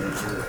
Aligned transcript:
nature. 0.00 0.39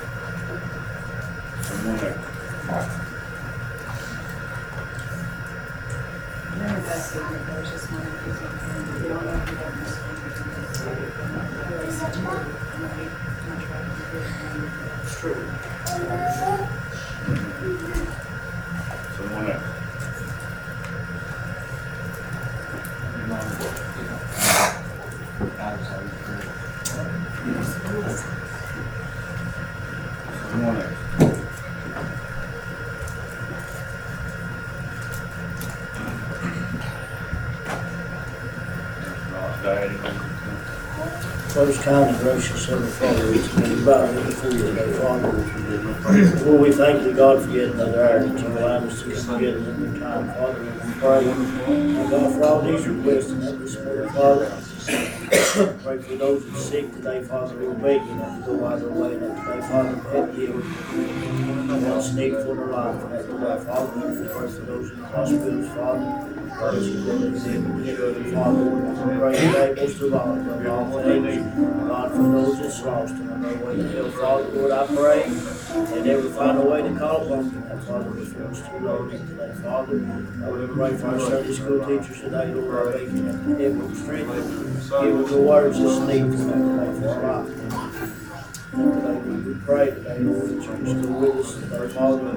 Most 41.61 41.83
kind 41.83 42.09
and 42.09 42.17
gracious 42.17 42.65
Heavenly 42.65 42.89
Father, 42.89 43.33
it's 43.35 43.47
been 43.49 43.83
about 43.83 44.11
here 44.11 44.25
before 44.25 44.49
you 44.49 44.63
today, 44.63 44.93
Father. 44.93 46.43
Lord, 46.43 46.61
we 46.61 46.71
thank 46.71 47.03
you, 47.03 47.13
God, 47.13 47.43
for 47.43 47.51
yet 47.51 47.69
another 47.69 48.03
hour 48.03 48.25
that 48.25 48.39
you 48.41 48.47
allowed 48.47 48.83
us 48.87 49.03
to 49.03 49.13
come 49.13 49.35
together 49.37 49.59
in 49.59 49.93
your 49.93 49.99
time, 50.01 50.25
Father. 50.33 50.59
We 50.59 50.93
pray, 50.93 51.29
and 51.29 52.09
God, 52.09 52.33
for 52.33 52.43
all 52.45 52.61
these 52.63 52.87
requests 52.87 53.29
and 53.29 53.43
that 53.43 53.59
this 53.59 53.75
Father. 54.09 54.49
Pray 55.83 55.97
for 56.01 56.15
those 56.15 56.43
who 56.45 56.55
are 56.55 56.59
sick 56.59 56.91
today, 56.95 57.23
Father, 57.25 57.53
who 57.53 57.69
are 57.69 57.75
begging 57.75 58.17
them 58.17 58.41
to 58.41 58.47
go 58.47 58.65
out 58.65 58.81
of 58.81 58.91
way, 58.93 59.15
that 59.17 59.37
today, 59.37 59.61
Father, 59.69 59.95
help 60.09 60.33
them. 60.33 61.83
That's 61.83 62.09
for 62.09 62.55
their 62.55 62.65
life, 62.65 63.01
that 63.11 63.23
today, 63.27 63.63
Father, 63.67 64.09
we 64.09 64.27
pray 64.27 64.49
for 64.49 64.61
those 64.65 64.89
in 64.89 64.99
the 64.99 65.05
hospitals, 65.05 65.67
Father. 65.75 66.30
God, 71.87 72.11
for 72.11 72.23
those 72.23 72.59
that's 72.59 72.81
lost 72.83 73.13
and 73.13 73.31
on 73.31 73.41
their 73.41 73.57
way 73.57 73.75
to 73.77 73.87
hell, 73.89 74.11
Father, 74.11 74.43
Lord, 74.49 74.71
I 74.71 74.87
pray, 74.87 75.23
and 75.23 76.05
they 76.05 76.15
will 76.15 76.31
find 76.31 76.57
a 76.57 76.61
way 76.61 76.81
to 76.81 76.93
call 76.97 77.25
upon 77.25 77.51
you, 77.51 77.61
that 77.61 77.83
Father, 77.83 78.09
before 78.11 78.49
it's 78.51 78.61
too 78.61 78.77
late 78.79 79.27
today, 79.27 79.53
Father. 79.63 79.95
I 80.43 80.49
will 80.49 80.67
pray 80.67 80.95
for 80.97 81.07
our 81.07 81.19
Sunday 81.19 81.53
school 81.53 81.85
teachers 81.85 82.19
today, 82.21 82.53
Lord, 82.53 82.95
I 82.95 82.99
them 83.05 83.95
strength, 83.95 84.33
give 84.33 85.13
them 85.13 85.25
the 85.27 85.41
words 85.41 85.79
that's 85.79 85.99
needed 86.07 86.31
for 86.31 86.45
them 86.45 86.61
today. 87.01 87.90
Today, 88.71 89.19
we 89.27 89.35
we 89.51 89.59
pray 89.65 89.87
today, 89.87 90.19
Lord, 90.19 90.47
that 90.47 90.87
you 90.87 91.01
go 91.03 91.09
with 91.19 91.45
us 91.45 91.55
today, 91.55 91.89
Father, 91.89 92.31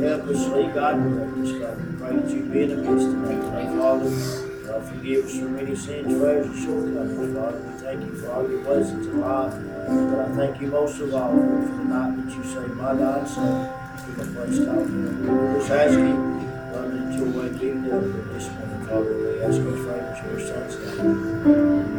help 0.00 0.28
us, 0.28 0.48
lead 0.48 0.72
God, 0.72 0.96
direct 0.96 1.36
us, 1.36 1.52
God. 1.60 1.76
We 1.76 1.98
pray 1.98 2.16
that 2.16 2.30
you 2.30 2.42
be 2.44 2.62
in 2.62 2.68
the 2.70 2.76
midst 2.76 3.06
today, 3.12 3.36
today, 3.36 3.66
Father. 3.76 4.08
Uh, 4.64 4.80
forgive 4.80 5.26
us 5.26 5.38
for 5.38 5.44
many 5.44 5.76
sins, 5.76 6.18
prayers, 6.18 6.46
and 6.46 6.56
shortcomings, 6.64 7.36
Father. 7.36 7.58
We 7.58 7.72
thank 7.84 8.00
you 8.00 8.14
for 8.16 8.30
all 8.32 8.48
your 8.48 8.62
blessings 8.64 9.06
in 9.06 9.20
life. 9.20 9.52
But 9.52 10.20
I 10.20 10.28
thank 10.36 10.62
you 10.62 10.68
most 10.68 11.00
of 11.00 11.14
all, 11.14 11.34
Lord, 11.34 11.68
for 11.68 11.76
the 11.76 11.84
night 11.84 12.16
that 12.16 12.34
you 12.34 12.44
saved 12.44 12.76
my 12.80 12.94
God, 12.96 13.28
so 13.28 13.42
give 14.06 14.20
a 14.20 14.32
place 14.32 14.58
talking. 14.64 15.04
And 15.04 15.52
we 15.52 15.58
just 15.60 15.70
ask 15.70 15.92
you, 15.92 16.16
God, 16.72 16.92
that 16.96 17.12
your 17.12 17.28
way 17.28 17.48
be 17.52 17.68
done 17.86 18.32
this 18.32 18.48
morning, 18.48 18.86
Father. 18.88 19.18
We 19.18 19.42
ask 19.42 19.58
you 19.58 19.84
for 19.84 20.30
your 20.30 20.40
son's 20.40 20.96
name. 20.96 21.93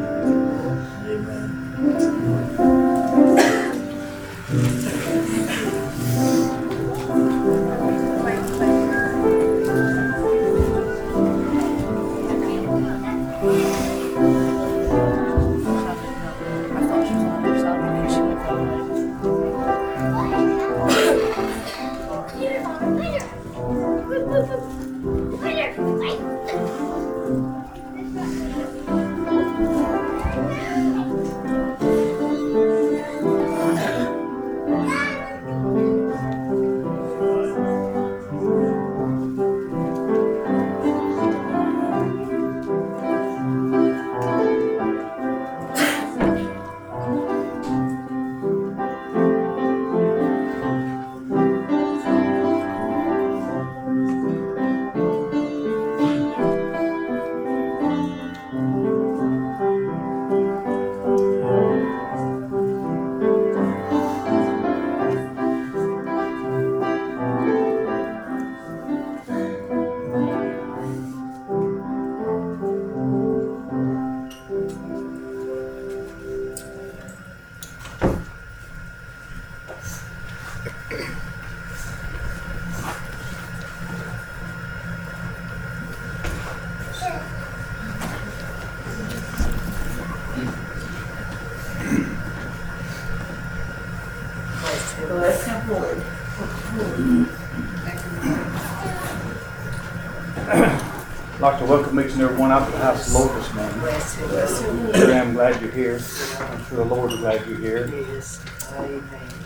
Like 101.45 101.59
to 101.59 101.65
welcome 101.65 101.99
each 101.99 102.13
and 102.13 102.23
every 102.23 102.37
one 102.37 102.51
out 102.51 102.65
to 102.65 102.71
the 102.71 102.77
house 102.79 103.05
of 103.05 103.13
the 103.13 103.19
Lord 103.19 103.37
this 103.39 103.53
morning. 103.53 105.11
Am 105.15 105.33
glad 105.33 105.61
you're 105.61 105.69
here. 105.69 105.99
I'm 106.39 106.65
sure 106.65 106.77
the 106.77 106.85
Lord 106.85 107.11
is 107.13 107.19
glad 107.19 107.45
you're 107.45 107.59
here. 107.59 107.91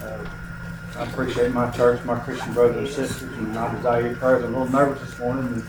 Uh, 0.01 0.25
I 0.95 1.03
appreciate 1.03 1.51
my 1.51 1.69
church, 1.71 2.01
my 2.05 2.17
Christian 2.19 2.53
brothers 2.53 2.77
and 2.77 2.87
sisters, 2.87 3.33
and 3.37 3.57
I 3.57 3.75
desire 3.75 4.07
your 4.07 4.15
prayers. 4.15 4.45
I'm 4.45 4.55
a 4.55 4.59
little 4.63 4.73
nervous 4.73 5.09
this 5.09 5.19
morning, 5.19 5.47
and- 5.47 5.63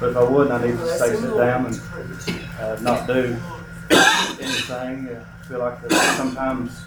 but 0.00 0.10
if 0.10 0.16
I 0.16 0.24
wouldn't, 0.24 0.50
I 0.52 0.66
need 0.66 0.78
to 0.78 0.96
stay 0.96 1.14
sit 1.14 1.36
down 1.36 1.66
and 1.66 1.80
uh, 2.60 2.76
not 2.80 3.06
do 3.06 3.36
anything. 4.40 5.08
I 5.16 5.44
feel 5.46 5.60
like 5.60 5.78
sometimes 6.16 6.82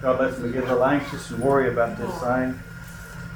God 0.00 0.18
lets 0.18 0.40
me 0.40 0.50
get 0.50 0.64
a 0.64 0.66
little 0.66 0.84
anxious 0.84 1.30
and 1.30 1.38
worry 1.40 1.68
about 1.72 1.96
this 1.96 2.10
thing. 2.18 2.58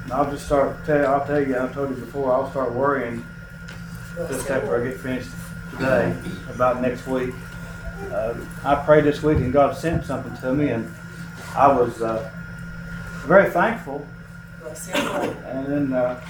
And 0.03 0.13
I'll 0.13 0.29
just 0.29 0.47
start, 0.47 0.85
tell, 0.85 1.07
I'll 1.15 1.25
tell 1.27 1.47
you, 1.47 1.57
I 1.61 1.69
told 1.69 1.91
you 1.91 1.97
before, 1.97 2.33
I'll 2.33 2.51
start 2.51 2.73
worrying 2.73 3.25
just 4.17 4.51
after 4.51 4.81
I 4.81 4.89
get 4.89 4.99
finished 4.99 5.31
today, 5.73 6.17
about 6.49 6.81
next 6.81 7.07
week. 7.07 7.35
Uh, 8.11 8.35
I 8.65 8.75
prayed 8.77 9.05
this 9.05 9.23
week 9.23 9.39
and 9.39 9.53
God 9.53 9.77
sent 9.77 10.05
something 10.05 10.35
to 10.39 10.55
me 10.55 10.71
and 10.71 10.93
I 11.55 11.69
was 11.69 12.01
uh, 12.01 12.31
very 13.27 13.51
thankful. 13.51 14.07
And 15.45 15.67
then 15.67 15.93
uh, 15.93 16.21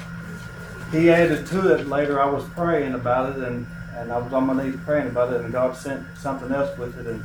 He 0.91 1.11
added 1.11 1.47
to 1.47 1.75
it 1.75 1.87
later. 1.89 2.21
I 2.21 2.27
was 2.27 2.45
praying 2.51 2.95
about 2.95 3.37
it 3.37 3.43
and, 3.45 3.67
and 3.95 4.13
I 4.13 4.19
was 4.19 4.33
on 4.33 4.47
my 4.47 4.65
knees 4.65 4.77
praying 4.85 5.09
about 5.09 5.33
it 5.33 5.43
and 5.43 5.53
God 5.53 5.77
sent 5.77 6.05
something 6.17 6.51
else 6.53 6.77
with 6.79 6.99
it 6.99 7.07
and 7.07 7.25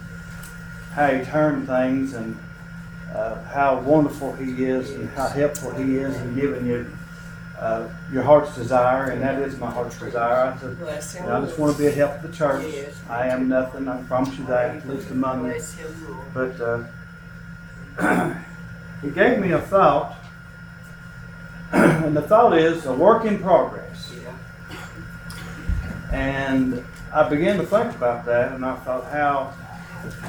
how 0.93 1.07
He 1.07 1.25
turned 1.25 1.67
things 1.67 2.13
and 2.13 2.37
uh, 3.13 3.41
how 3.45 3.79
wonderful 3.79 4.33
He 4.33 4.65
is 4.65 4.91
and 4.91 5.09
how 5.09 5.27
helpful 5.27 5.71
He 5.71 5.97
is 5.97 6.15
in 6.17 6.35
giving 6.35 6.67
you 6.67 6.85
uh, 7.61 7.87
your 8.11 8.23
heart's 8.23 8.55
desire, 8.55 9.11
and 9.11 9.21
that 9.21 9.39
is 9.39 9.57
my 9.59 9.69
heart's 9.69 9.97
desire. 9.99 10.51
I 10.51 10.57
said, 10.57 10.79
Bless 10.79 11.13
him, 11.13 11.25
and 11.25 11.33
I 11.33 11.45
just 11.45 11.59
want 11.59 11.75
to 11.75 11.81
be 11.81 11.87
a 11.87 11.91
help 11.91 12.19
to 12.19 12.27
the 12.27 12.33
church. 12.33 12.65
Yes. 12.73 12.99
I 13.07 13.27
am 13.27 13.47
nothing, 13.47 13.87
I 13.87 14.01
promise 14.03 14.35
you 14.37 14.45
that, 14.45 14.77
at 14.77 14.89
least 14.89 15.11
among 15.11 15.45
you. 15.45 15.51
Bless 15.51 15.73
him, 15.75 16.23
Lord. 16.33 16.57
But 16.57 16.87
uh, 17.99 18.35
he 19.03 19.11
gave 19.11 19.39
me 19.39 19.51
a 19.51 19.61
thought, 19.61 20.17
and 21.71 22.17
the 22.17 22.23
thought 22.23 22.57
is 22.57 22.85
a 22.87 22.93
work 22.93 23.25
in 23.25 23.37
progress. 23.39 24.11
And 26.11 26.83
I 27.13 27.29
began 27.29 27.57
to 27.57 27.65
think 27.65 27.95
about 27.95 28.25
that, 28.25 28.53
and 28.53 28.65
I 28.65 28.75
thought 28.77 29.05
how 29.11 29.53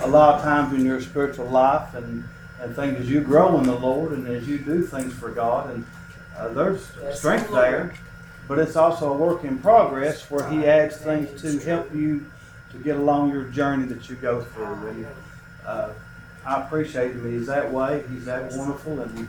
a 0.02 0.06
lot 0.06 0.36
of 0.36 0.42
times 0.42 0.74
in 0.74 0.84
your 0.84 1.00
spiritual 1.00 1.46
life 1.46 1.94
and, 1.94 2.24
and 2.60 2.76
things 2.76 3.00
as 3.00 3.10
you 3.10 3.20
grow 3.20 3.58
in 3.58 3.64
the 3.64 3.74
Lord 3.74 4.12
and 4.12 4.28
as 4.28 4.46
you 4.46 4.58
do 4.58 4.82
things 4.82 5.12
for 5.14 5.30
God, 5.30 5.70
and 5.70 5.86
uh, 6.36 6.48
there's 6.48 6.92
strength 7.12 7.50
there, 7.50 7.94
but 8.48 8.58
it's 8.58 8.76
also 8.76 9.12
a 9.12 9.16
work 9.16 9.44
in 9.44 9.58
progress 9.58 10.30
where 10.30 10.48
He 10.50 10.66
adds 10.66 10.96
things 10.96 11.40
to 11.42 11.58
help 11.60 11.94
you 11.94 12.26
to 12.72 12.78
get 12.78 12.96
along 12.96 13.30
your 13.30 13.44
journey 13.44 13.86
that 13.86 14.08
you 14.08 14.16
go 14.16 14.40
through. 14.42 14.88
And 14.88 15.06
uh, 15.66 15.90
I 16.44 16.62
appreciate 16.62 17.12
him. 17.12 17.30
He's 17.30 17.46
that 17.46 17.70
way. 17.70 18.02
He's 18.10 18.24
that 18.24 18.52
wonderful. 18.52 19.00
And 19.00 19.28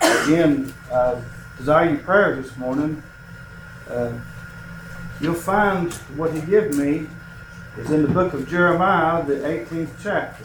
again, 0.00 0.72
uh, 0.90 1.20
desire 1.56 1.90
your 1.90 1.98
prayers 1.98 2.44
this 2.44 2.56
morning. 2.56 3.02
Uh, 3.88 4.12
you'll 5.20 5.34
find 5.34 5.92
what 6.16 6.32
he 6.32 6.40
gave 6.42 6.76
me 6.76 7.06
is 7.78 7.90
in 7.90 8.02
the 8.02 8.08
book 8.08 8.32
of 8.34 8.48
Jeremiah, 8.48 9.24
the 9.24 9.34
18th 9.34 9.90
chapter. 10.02 10.44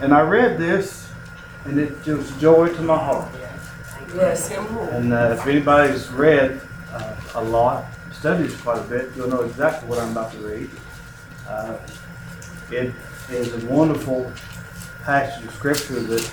And 0.00 0.12
I 0.12 0.22
read 0.22 0.58
this, 0.58 1.01
and 1.64 1.78
it 1.78 2.06
was 2.06 2.30
joy 2.40 2.68
to 2.68 2.82
my 2.82 2.98
heart. 2.98 3.32
Lord. 4.74 4.90
And 4.90 5.12
uh, 5.12 5.36
if 5.38 5.46
anybody's 5.46 6.08
read 6.10 6.60
uh, 6.90 7.14
a 7.34 7.42
lot, 7.42 7.84
studies 8.12 8.54
quite 8.60 8.78
a 8.78 8.82
bit, 8.84 9.10
you'll 9.16 9.28
know 9.28 9.42
exactly 9.42 9.88
what 9.88 9.98
I'm 9.98 10.12
about 10.12 10.32
to 10.32 10.38
read. 10.38 10.70
Uh, 11.48 11.78
It 12.70 12.92
is 13.30 13.52
a 13.62 13.66
wonderful 13.66 14.30
passage 15.04 15.44
of 15.46 15.54
scripture 15.54 16.00
that 16.00 16.30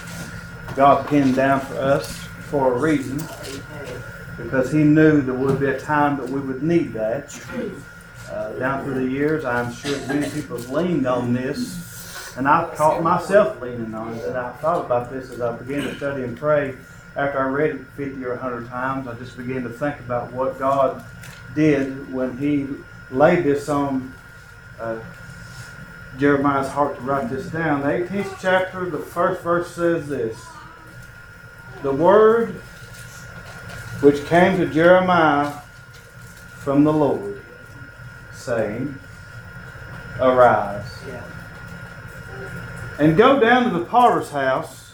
God 0.76 1.08
penned 1.08 1.36
down 1.36 1.60
for 1.62 1.76
us 1.76 2.12
for 2.50 2.74
a 2.74 2.80
reason, 2.80 3.18
because 4.38 4.72
He 4.72 4.84
knew 4.84 5.22
there 5.22 5.34
would 5.36 5.60
be 5.60 5.68
a 5.68 5.80
time 5.80 6.18
that 6.18 6.30
we 6.30 6.40
would 6.40 6.64
need 6.64 6.94
that. 6.94 7.34
Uh, 8.30 8.52
down 8.60 8.84
through 8.84 8.94
the 8.94 9.06
years, 9.12 9.44
I'm 9.44 9.74
sure 9.74 9.98
many 10.08 10.30
people 10.30 10.58
have 10.58 10.70
leaned 10.70 11.08
on 11.08 11.34
this, 11.34 11.89
and 12.38 12.48
I've 12.48 12.76
caught 12.76 13.02
myself 13.04 13.62
leaning 13.62 13.94
on 13.94 14.14
it. 14.16 14.26
And 14.26 14.38
I 14.38 14.52
thought 14.54 14.86
about 14.86 15.12
this 15.12 15.30
as 15.32 15.42
I 15.42 15.56
began 15.56 15.84
to 15.84 15.96
study 15.96 16.24
and 16.24 16.38
pray. 16.38 16.76
After 17.16 17.40
I 17.40 17.50
read 17.50 17.72
it 17.72 17.86
50 17.98 18.24
or 18.24 18.36
100 18.36 18.68
times, 18.70 19.08
I 19.08 19.14
just 19.16 19.36
began 19.36 19.64
to 19.64 19.70
think 19.70 20.00
about 20.00 20.32
what 20.32 20.60
God 20.60 21.04
did 21.56 22.14
when 22.14 22.38
He 22.38 22.68
laid 23.12 23.44
this 23.44 23.68
on 23.68 24.14
uh, 24.80 25.00
Jeremiah's 26.18 26.70
heart 26.70 26.96
to 26.96 27.02
write 27.02 27.30
this 27.30 27.48
down. 27.48 27.82
The 27.82 27.88
18th 27.88 28.38
chapter, 28.40 28.90
the 28.90 29.00
first 29.00 29.42
verse 29.42 29.74
says 29.74 30.08
this 30.08 30.40
The 31.82 31.92
word 31.92 32.62
which 34.02 34.24
came 34.26 34.58
to 34.60 34.68
Jeremiah 34.68 35.52
from 36.58 36.84
the 36.84 36.94
Lord, 36.94 37.42
saying, 38.32 38.98
Arise 40.20 41.00
and 43.00 43.18
go 43.18 43.40
down 43.40 43.64
to 43.64 43.80
the 43.80 43.86
potter's 43.86 44.30
house, 44.30 44.94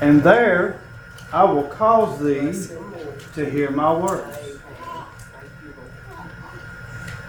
and 0.00 0.22
there 0.22 0.80
I 1.32 1.44
will 1.44 1.64
cause 1.64 2.18
thee 2.18 2.52
to 3.34 3.48
hear 3.48 3.70
my 3.70 3.92
words. 3.92 4.38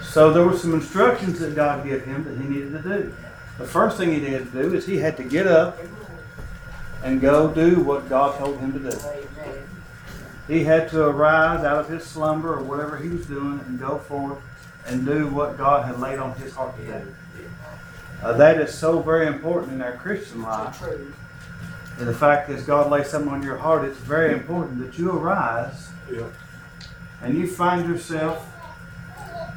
So 0.02 0.32
there 0.32 0.46
were 0.46 0.58
some 0.58 0.74
instructions 0.74 1.40
that 1.40 1.54
God 1.54 1.86
gave 1.86 2.06
him 2.06 2.24
that 2.24 2.42
he 2.42 2.48
needed 2.48 2.72
to 2.72 2.82
do. 2.82 3.14
The 3.58 3.68
first 3.68 3.98
thing 3.98 4.14
he 4.14 4.20
needed 4.20 4.52
to 4.52 4.64
do 4.64 4.74
is 4.74 4.86
he 4.86 4.98
had 4.98 5.18
to 5.18 5.24
get 5.24 5.46
up 5.46 5.78
and 7.04 7.20
go 7.20 7.54
do 7.54 7.82
what 7.82 8.08
God 8.08 8.38
told 8.40 8.58
him 8.60 8.72
to 8.74 8.80
do. 8.80 8.98
He 10.48 10.64
had 10.64 10.90
to 10.90 11.06
arise 11.06 11.66
out 11.66 11.78
of 11.78 11.90
his 11.90 12.06
slumber 12.06 12.54
or 12.54 12.64
whatever 12.64 12.98
he 12.98 13.10
was 13.10 13.26
doing 13.26 13.60
and 13.68 13.78
go 13.80 13.98
forth 13.98 14.40
and 14.86 15.06
do 15.06 15.28
what 15.28 15.58
God 15.58 15.86
had 15.86 16.00
laid 16.00 16.20
on 16.20 16.34
his 16.36 16.54
heart 16.54 16.78
to 16.78 16.84
do. 16.86 17.16
Uh, 18.22 18.34
that 18.34 18.60
is 18.60 18.74
so 18.74 19.00
very 19.02 19.28
important 19.28 19.74
in 19.74 19.82
our 19.82 19.96
Christian 19.98 20.42
life. 20.42 20.82
And 22.00 22.08
the 22.08 22.14
fact 22.14 22.50
is, 22.50 22.64
God 22.64 22.90
lays 22.90 23.10
something 23.10 23.32
on 23.32 23.44
your 23.44 23.58
heart, 23.58 23.86
it's 23.86 23.98
very 23.98 24.34
important 24.34 24.80
that 24.80 24.98
you 24.98 25.12
arise 25.12 25.90
and 27.22 27.38
you 27.38 27.48
find 27.48 27.88
yourself 27.88 28.46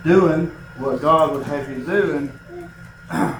doing 0.04 0.46
what 0.78 1.00
God 1.00 1.32
would 1.32 1.44
have 1.44 1.68
you 1.70 1.84
do. 1.84 2.16
And, 2.16 2.32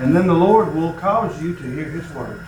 and 0.00 0.16
then 0.16 0.26
the 0.26 0.34
Lord 0.34 0.74
will 0.74 0.92
cause 0.94 1.40
you 1.42 1.54
to 1.54 1.62
hear 1.62 1.84
His 1.84 2.10
words. 2.12 2.42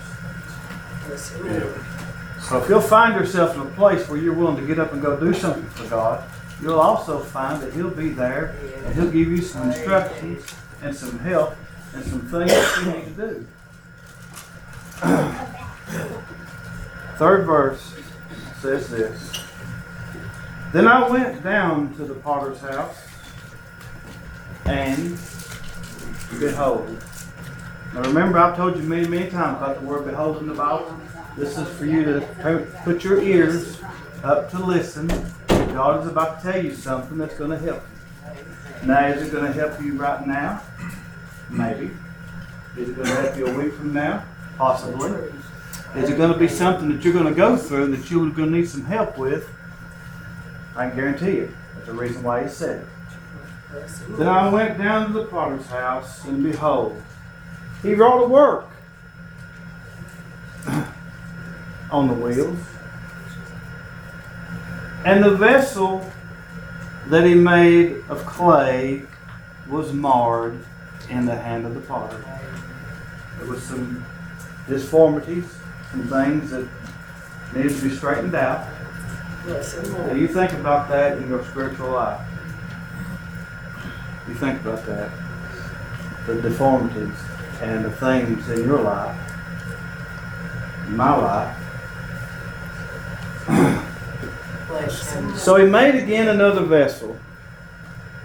So 2.42 2.58
if 2.58 2.68
you'll 2.68 2.80
find 2.80 3.14
yourself 3.14 3.54
in 3.54 3.62
a 3.62 3.70
place 3.72 4.08
where 4.08 4.18
you're 4.18 4.34
willing 4.34 4.56
to 4.56 4.66
get 4.66 4.78
up 4.78 4.92
and 4.92 5.02
go 5.02 5.18
do 5.18 5.34
something 5.34 5.68
for 5.70 5.88
God, 5.88 6.24
you'll 6.60 6.80
also 6.80 7.20
find 7.20 7.62
that 7.62 7.72
He'll 7.72 7.90
be 7.90 8.10
there 8.10 8.54
and 8.84 8.94
He'll 8.94 9.10
give 9.10 9.28
you 9.28 9.42
some 9.42 9.70
instructions 9.70 10.44
and 10.82 10.94
some 10.94 11.18
help 11.20 11.54
and 11.94 12.04
some 12.04 12.20
things 12.20 12.50
that 12.50 12.84
you 12.84 12.92
need 12.92 13.16
to 13.16 13.28
do. 13.28 13.46
Third 17.18 17.46
verse 17.46 17.94
says 18.60 18.88
this. 18.88 19.32
Then 20.72 20.86
I 20.86 21.08
went 21.08 21.42
down 21.42 21.94
to 21.94 22.04
the 22.04 22.14
potter's 22.14 22.60
house, 22.60 22.98
and 24.66 25.18
behold. 26.38 27.02
Now 27.94 28.02
remember, 28.02 28.38
I've 28.38 28.56
told 28.56 28.76
you 28.76 28.82
many, 28.82 29.08
many 29.08 29.30
times 29.30 29.56
about 29.56 29.80
the 29.80 29.86
word 29.86 30.04
behold 30.04 30.38
in 30.38 30.46
the 30.46 30.54
Bible. 30.54 30.94
This 31.36 31.56
is 31.56 31.68
for 31.78 31.86
you 31.86 32.04
to 32.04 32.66
put 32.84 33.02
your 33.02 33.22
ears 33.22 33.80
up 34.22 34.50
to 34.50 34.58
listen. 34.58 35.08
God 35.78 36.02
is 36.02 36.08
about 36.08 36.42
to 36.42 36.50
tell 36.50 36.64
you 36.64 36.74
something 36.74 37.18
that's 37.18 37.36
going 37.36 37.52
to 37.52 37.58
help 37.58 37.80
you. 37.84 38.88
Now, 38.88 39.06
is 39.06 39.28
it 39.28 39.30
going 39.30 39.44
to 39.44 39.52
help 39.52 39.80
you 39.80 39.92
right 39.92 40.26
now? 40.26 40.60
Maybe. 41.50 41.92
Is 42.76 42.88
it 42.88 42.96
going 42.96 43.06
to 43.06 43.14
help 43.14 43.36
you 43.36 43.46
a 43.46 43.56
week 43.56 43.72
from 43.74 43.92
now? 43.92 44.24
Possibly. 44.56 45.08
Is 45.94 46.10
it 46.10 46.16
going 46.16 46.32
to 46.32 46.36
be 46.36 46.48
something 46.48 46.88
that 46.88 47.04
you're 47.04 47.12
going 47.12 47.32
to 47.32 47.34
go 47.34 47.56
through 47.56 47.94
that 47.94 48.10
you're 48.10 48.28
going 48.30 48.50
to 48.50 48.58
need 48.58 48.68
some 48.68 48.86
help 48.86 49.18
with? 49.18 49.48
I 50.74 50.88
can 50.88 50.96
guarantee 50.96 51.36
you. 51.36 51.56
That's 51.76 51.86
the 51.86 51.92
reason 51.92 52.24
why 52.24 52.42
he 52.42 52.48
said 52.48 52.82
it. 53.72 53.88
Then 54.18 54.26
I 54.26 54.48
went 54.48 54.78
down 54.78 55.06
to 55.06 55.12
the 55.12 55.26
potter's 55.26 55.66
house, 55.66 56.24
and 56.24 56.42
behold, 56.42 57.00
he 57.82 57.94
wrought 57.94 58.24
a 58.24 58.28
work 58.28 58.68
on 61.92 62.08
the 62.08 62.14
wheels. 62.14 62.58
And 65.08 65.24
the 65.24 65.30
vessel 65.30 66.04
that 67.06 67.24
he 67.24 67.32
made 67.32 68.04
of 68.10 68.26
clay 68.26 69.04
was 69.66 69.90
marred 69.90 70.62
in 71.08 71.24
the 71.24 71.34
hand 71.34 71.64
of 71.64 71.74
the 71.74 71.80
potter. 71.80 72.22
There 73.38 73.48
was 73.48 73.62
some 73.62 74.04
disformities, 74.68 75.46
some 75.92 76.02
things 76.08 76.50
that 76.50 76.68
needed 77.54 77.74
to 77.74 77.88
be 77.88 77.96
straightened 77.96 78.34
out. 78.34 78.68
Now 79.46 80.12
you 80.12 80.28
think 80.28 80.52
about 80.52 80.90
that 80.90 81.16
in 81.16 81.26
your 81.26 81.42
spiritual 81.46 81.92
life. 81.92 82.20
You 84.28 84.34
think 84.34 84.60
about 84.60 84.84
that. 84.84 85.10
The 86.26 86.42
deformities 86.42 87.16
and 87.62 87.82
the 87.82 87.92
things 87.92 88.46
in 88.50 88.62
your 88.62 88.82
life, 88.82 89.16
in 90.86 90.98
my 90.98 91.16
life. 91.16 91.67
So 94.90 95.56
he 95.56 95.66
made 95.66 95.94
again 95.94 96.28
another 96.28 96.62
vessel, 96.62 97.18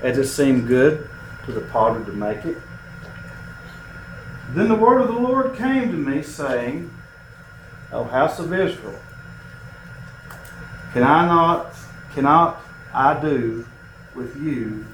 as 0.02 0.18
it 0.18 0.28
seemed 0.28 0.68
good 0.68 1.10
to 1.46 1.52
the 1.52 1.62
potter 1.62 2.04
to 2.04 2.12
make 2.12 2.46
it. 2.46 2.58
Then 4.52 4.68
the 4.68 4.76
word 4.76 5.02
of 5.02 5.08
the 5.08 5.20
Lord 5.20 5.56
came 5.56 5.92
to 5.92 5.98
me, 5.98 6.22
saying, 6.22 6.94
O 7.92 8.04
house 8.04 8.40
of 8.40 8.54
Israel, 8.54 9.00
can 10.94 11.04
I 11.04 11.26
not, 11.26 11.74
cannot 12.14 12.62
I 12.94 13.20
do 13.20 13.66
with 14.16 14.36
you 14.38 14.86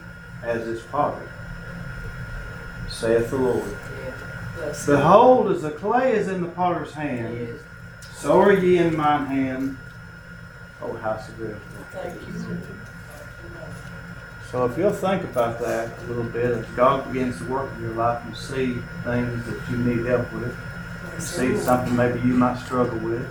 as 0.44 0.66
this 0.66 0.82
potter? 0.84 1.30
Saith 2.90 3.30
the 3.30 3.38
Lord. 3.38 3.78
Behold, 4.86 5.52
as 5.52 5.62
the 5.62 5.72
clay 5.72 6.14
is 6.14 6.28
in 6.28 6.42
the 6.42 6.48
potter's 6.50 6.94
hand, 6.94 7.60
so 8.14 8.40
are 8.40 8.54
ye 8.54 8.78
in 8.78 8.96
mine 8.96 9.26
hand, 9.26 9.78
O 10.82 10.94
house 10.98 11.28
of 11.30 11.36
Israel. 11.42 11.60
So 14.52 14.66
if 14.66 14.78
you'll 14.78 14.92
think 14.92 15.24
about 15.24 15.60
that 15.60 15.92
a 16.00 16.06
little 16.08 16.24
bit, 16.24 16.52
if 16.52 16.76
God 16.76 17.12
begins 17.12 17.38
to 17.38 17.46
work 17.46 17.72
in 17.76 17.84
your 17.84 17.94
life 17.94 18.26
and 18.26 18.36
see 18.36 18.80
things 19.04 19.46
that 19.46 19.62
you 19.70 19.78
need 19.78 20.08
help 20.08 20.32
with, 20.34 20.58
you 21.14 21.22
see 21.22 21.58
something 21.58 21.96
maybe 21.96 22.20
you 22.22 22.34
might 22.34 22.58
struggle 22.58 22.98
with, 22.98 23.30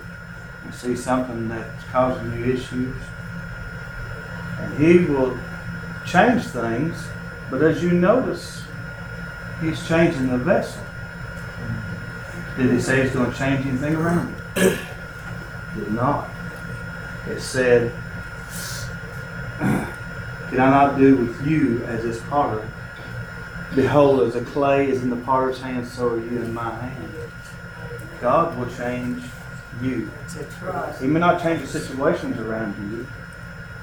you 0.65 0.71
see 0.71 0.95
something 0.95 1.49
that's 1.49 1.83
causing 1.85 2.31
you 2.39 2.53
issues, 2.53 2.95
and 4.59 4.77
He 4.77 5.05
will 5.11 5.37
change 6.05 6.43
things, 6.43 7.03
but 7.51 7.61
as 7.63 7.83
you 7.83 7.91
notice, 7.91 8.63
He's 9.61 9.85
changing 9.89 10.29
the 10.29 10.37
vessel. 10.37 10.81
Did 12.55 12.71
He 12.71 12.79
say 12.79 13.03
He's 13.03 13.11
going 13.11 13.29
to 13.29 13.37
change 13.37 13.65
anything 13.65 13.95
around 13.95 14.33
it? 14.55 14.79
Did 15.75 15.91
not. 15.91 16.29
It 17.29 17.41
said, 17.41 17.91
Can 19.59 20.59
I 20.59 20.69
not 20.69 20.97
do 20.97 21.15
with 21.15 21.47
you 21.47 21.83
as 21.85 22.01
this 22.01 22.19
potter? 22.23 22.67
Behold, 23.75 24.21
as 24.21 24.33
the 24.33 24.41
clay 24.41 24.89
is 24.89 25.03
in 25.03 25.11
the 25.11 25.15
potter's 25.17 25.61
hand, 25.61 25.87
so 25.87 26.09
are 26.09 26.17
you 26.17 26.41
in 26.41 26.51
my 26.51 26.71
hand. 26.71 27.13
God 28.19 28.57
will 28.57 28.69
change 28.75 29.23
you. 29.79 30.09
He 30.99 31.05
may 31.05 31.19
not 31.19 31.39
change 31.39 31.61
the 31.61 31.67
situations 31.67 32.39
around 32.39 32.75
you, 32.91 33.05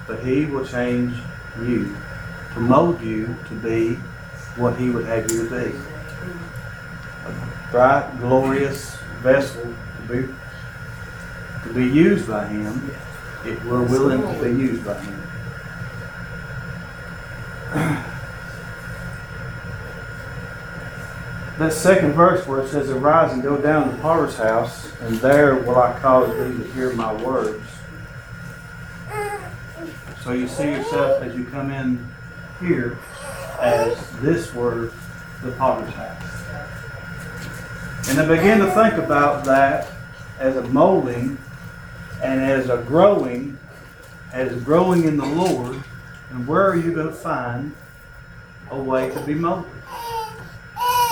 but 0.09 0.25
He 0.25 0.47
will 0.47 0.67
change 0.67 1.17
you 1.63 1.97
to 2.55 2.61
mold 2.61 3.01
you 3.01 3.37
to 3.49 3.55
be 3.55 3.95
what 4.57 4.77
He 4.77 4.91
would 4.91 5.07
have 5.07 5.31
you 5.31 5.49
to 5.49 5.51
be. 5.51 5.77
A 7.27 7.69
bright, 7.71 8.11
glorious 8.19 8.97
vessel 9.23 9.63
to 9.63 10.13
be, 10.13 10.35
to 11.63 11.73
be 11.73 11.87
used 11.87 12.27
by 12.27 12.49
Him 12.49 12.91
if 13.47 13.65
we're 13.65 13.83
willing 13.83 14.23
to 14.23 14.43
be 14.43 14.51
used 14.51 14.85
by 14.85 14.99
Him. 15.01 15.23
That 21.59 21.73
second 21.73 22.13
verse 22.13 22.47
where 22.47 22.61
it 22.61 22.69
says, 22.69 22.91
Arise 22.91 23.33
and 23.33 23.43
go 23.43 23.57
down 23.57 23.91
to 23.91 23.97
potter's 24.03 24.37
house, 24.37 24.93
and 25.01 25.17
there 25.17 25.55
will 25.55 25.79
I 25.79 25.99
cause 26.01 26.29
thee 26.29 26.63
to 26.63 26.71
hear 26.73 26.93
my 26.93 27.15
words. 27.15 27.65
So 30.23 30.33
you 30.33 30.49
see 30.49 30.71
yourself 30.71 31.23
as 31.23 31.35
you 31.35 31.45
come 31.47 31.71
in 31.71 32.07
here 32.61 32.99
as 33.59 33.97
this 34.21 34.53
were 34.53 34.93
the 35.43 35.53
potter's 35.53 35.95
house. 35.95 36.23
And 38.11 38.21
I 38.21 38.27
began 38.29 38.59
to 38.59 38.71
think 38.73 38.95
about 38.95 39.45
that 39.47 39.91
as 40.39 40.57
a 40.57 40.63
molding 40.63 41.39
and 42.23 42.41
as 42.41 42.69
a 42.69 42.79
growing, 42.79 43.59
as 44.33 44.63
growing 44.63 45.05
in 45.05 45.17
the 45.17 45.27
Lord. 45.27 45.83
And 46.31 46.47
where 46.47 46.69
are 46.69 46.77
you 46.77 46.93
going 46.93 47.07
to 47.07 47.13
find 47.13 47.75
a 48.71 48.79
way 48.79 49.11
to 49.11 49.21
be 49.21 49.35
molded? 49.35 49.71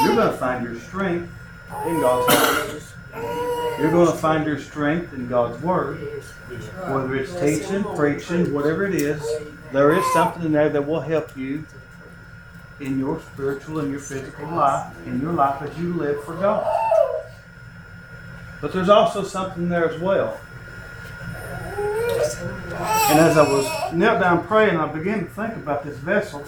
You're 0.03 0.17
going 0.17 0.31
to 0.31 0.37
find 0.37 0.65
your 0.65 0.79
strength 0.81 1.33
in 1.87 2.01
God's 2.01 2.35
Word. 2.35 2.83
You're 3.79 3.91
going 3.91 4.11
to 4.11 4.19
find 4.19 4.45
your 4.45 4.59
strength 4.59 5.13
in 5.13 5.29
God's 5.29 5.63
Word. 5.63 5.99
Whether 6.89 7.15
it's 7.17 7.33
teaching, 7.35 7.85
preaching, 7.97 8.53
whatever 8.53 8.87
it 8.87 8.95
is, 8.95 9.25
there 9.73 9.93
is 9.93 10.05
something 10.13 10.45
in 10.45 10.53
there 10.53 10.69
that 10.69 10.87
will 10.87 11.01
help 11.01 11.37
you 11.37 11.65
in 12.81 12.99
your 12.99 13.21
spiritual 13.21 13.81
and 13.81 13.91
your 13.91 14.01
physical 14.01 14.49
life, 14.49 14.95
in 15.07 15.21
your 15.21 15.33
life 15.33 15.63
as 15.63 15.77
you 15.79 15.95
live 15.95 16.23
for 16.25 16.35
God. 16.35 16.67
But 18.61 18.73
there's 18.73 18.89
also 18.89 19.23
something 19.23 19.69
there 19.69 19.89
as 19.89 20.01
well. 20.01 20.39
And 22.85 23.19
as 23.19 23.37
I 23.37 23.43
was 23.43 23.93
knelt 23.93 24.21
down 24.21 24.47
praying, 24.47 24.77
I 24.77 24.87
began 24.87 25.21
to 25.21 25.31
think 25.31 25.55
about 25.57 25.85
this 25.85 25.97
vessel. 25.99 26.45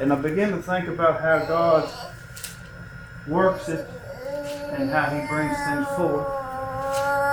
And 0.00 0.12
I 0.12 0.16
began 0.16 0.50
to 0.52 0.62
think 0.62 0.88
about 0.88 1.20
how 1.20 1.44
God 1.46 1.90
works 3.26 3.68
it 3.68 3.88
and 4.72 4.90
how 4.90 5.04
He 5.10 5.26
brings 5.28 5.56
things 5.64 5.86
forth. 5.96 6.44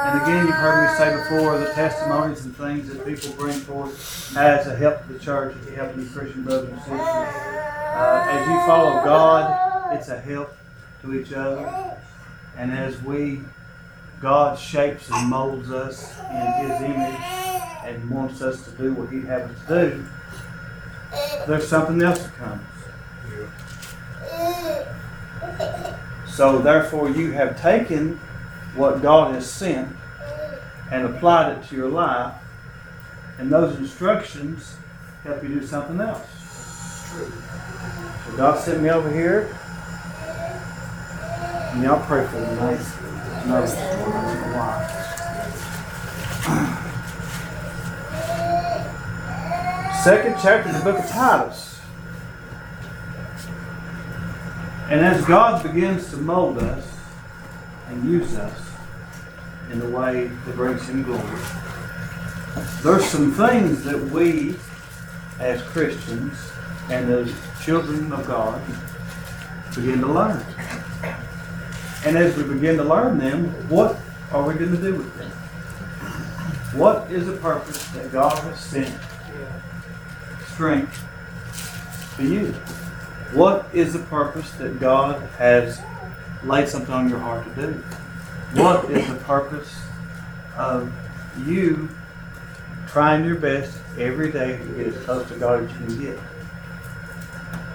And 0.04 0.22
again, 0.24 0.48
you've 0.48 0.56
heard 0.56 0.90
me 0.90 0.98
say 0.98 1.16
before 1.16 1.58
the 1.58 1.74
testimonies 1.74 2.44
and 2.46 2.56
things 2.56 2.90
that 2.90 3.06
people 3.06 3.32
bring 3.36 3.54
forth 3.54 4.36
as 4.36 4.68
a 4.68 4.76
help 4.76 5.06
to 5.06 5.14
the 5.14 5.20
church, 5.20 5.56
as 5.56 5.68
a 5.68 5.72
help 5.76 5.94
to 5.94 6.02
you 6.02 6.10
Christian 6.10 6.44
brothers 6.44 6.70
and 6.70 6.80
sisters. 6.80 7.00
Uh, 7.00 8.28
as 8.30 8.48
you 8.48 8.56
follow 8.66 9.04
God, 9.04 9.96
it's 9.96 10.10
a 10.10 10.20
help 10.20 10.56
to 11.02 11.14
each 11.14 11.34
other. 11.34 11.98
And 12.58 12.72
as 12.72 13.02
we, 13.04 13.42
God 14.22 14.58
shapes 14.60 15.10
and 15.10 15.30
molds 15.30 15.72
us 15.72 16.20
in 16.30 16.68
His 16.68 16.82
image 16.82 17.20
and 17.86 18.10
wants 18.10 18.42
us 18.44 18.64
to 18.66 18.72
do 18.72 18.94
what 18.94 19.10
He'd 19.10 19.26
have 19.26 19.50
us 19.50 19.58
do, 19.68 20.06
there's 21.48 21.68
something 21.68 22.00
else 22.02 22.22
that 22.24 22.36
comes. 22.36 22.62
So 26.30 26.60
therefore, 26.60 27.10
you 27.10 27.32
have 27.32 27.60
taken 27.60 28.20
what 28.76 29.02
God 29.02 29.34
has 29.34 29.50
sent 29.50 29.96
and 30.92 31.06
applied 31.06 31.58
it 31.58 31.64
to 31.70 31.76
your 31.76 31.90
life, 31.90 32.34
and 33.40 33.52
those 33.52 33.76
instructions 33.78 34.76
help 35.24 35.42
you 35.42 35.50
do 35.50 35.66
something 35.66 36.00
else. 36.00 36.28
So 38.26 38.38
God 38.38 38.60
sent 38.60 38.82
me 38.84 38.90
over 38.92 39.12
here, 39.12 39.58
and 41.74 41.84
y'all 41.84 42.06
pray 42.06 42.28
for 42.28 42.40
me. 42.40 43.01
Second 50.04 50.36
chapter 50.40 50.70
of 50.70 50.78
the 50.78 50.82
book 50.84 51.00
of 51.00 51.10
Titus. 51.10 51.80
And 54.90 55.02
as 55.02 55.26
God 55.26 55.64
begins 55.64 56.12
to 56.12 56.18
mold 56.18 56.60
us 56.60 56.88
and 57.88 58.06
use 58.06 58.36
us 58.36 58.60
in 59.72 59.80
the 59.80 59.90
way 59.90 60.28
that 60.28 60.56
brings 60.56 60.88
Him 60.88 61.02
glory, 61.02 61.42
there's 62.84 63.06
some 63.06 63.32
things 63.32 63.84
that 63.86 64.00
we, 64.12 64.56
as 65.40 65.64
Christians 65.64 66.38
and 66.90 67.10
as 67.10 67.34
children 67.64 68.14
of 68.14 68.28
God, 68.28 68.62
begin 69.76 70.02
to 70.02 70.08
learn. 70.08 70.46
And 72.04 72.18
as 72.18 72.36
we 72.36 72.44
begin 72.44 72.78
to 72.78 72.84
learn 72.84 73.20
them, 73.20 73.46
what 73.70 73.98
are 74.32 74.44
we 74.44 74.56
going 74.56 74.76
to 74.76 74.82
do 74.82 74.96
with 74.96 75.18
them? 75.18 75.30
What 76.74 77.12
is 77.12 77.26
the 77.26 77.34
purpose 77.34 77.86
that 77.90 78.12
God 78.12 78.38
has 78.44 78.60
sent 78.60 78.98
strength 80.54 81.04
to 82.18 82.24
you? 82.24 82.54
What 83.34 83.68
is 83.74 83.94
the 83.94 84.00
purpose 84.00 84.52
that 84.54 84.80
God 84.80 85.22
has 85.38 85.82
laid 86.44 86.68
something 86.68 86.94
on 86.94 87.10
your 87.10 87.20
heart 87.20 87.46
to 87.46 87.68
do? 87.68 87.74
What 88.62 88.90
is 88.90 89.08
the 89.08 89.16
purpose 89.16 89.74
of 90.58 90.92
you 91.46 91.88
trying 92.88 93.26
your 93.26 93.36
best 93.36 93.78
every 93.98 94.32
day 94.32 94.58
to 94.58 94.66
get 94.76 94.88
as 94.88 95.06
close 95.06 95.28
to 95.30 95.36
God 95.36 95.64
as 95.64 95.72
you 95.72 95.78
can 95.86 96.02
get? 96.02 96.20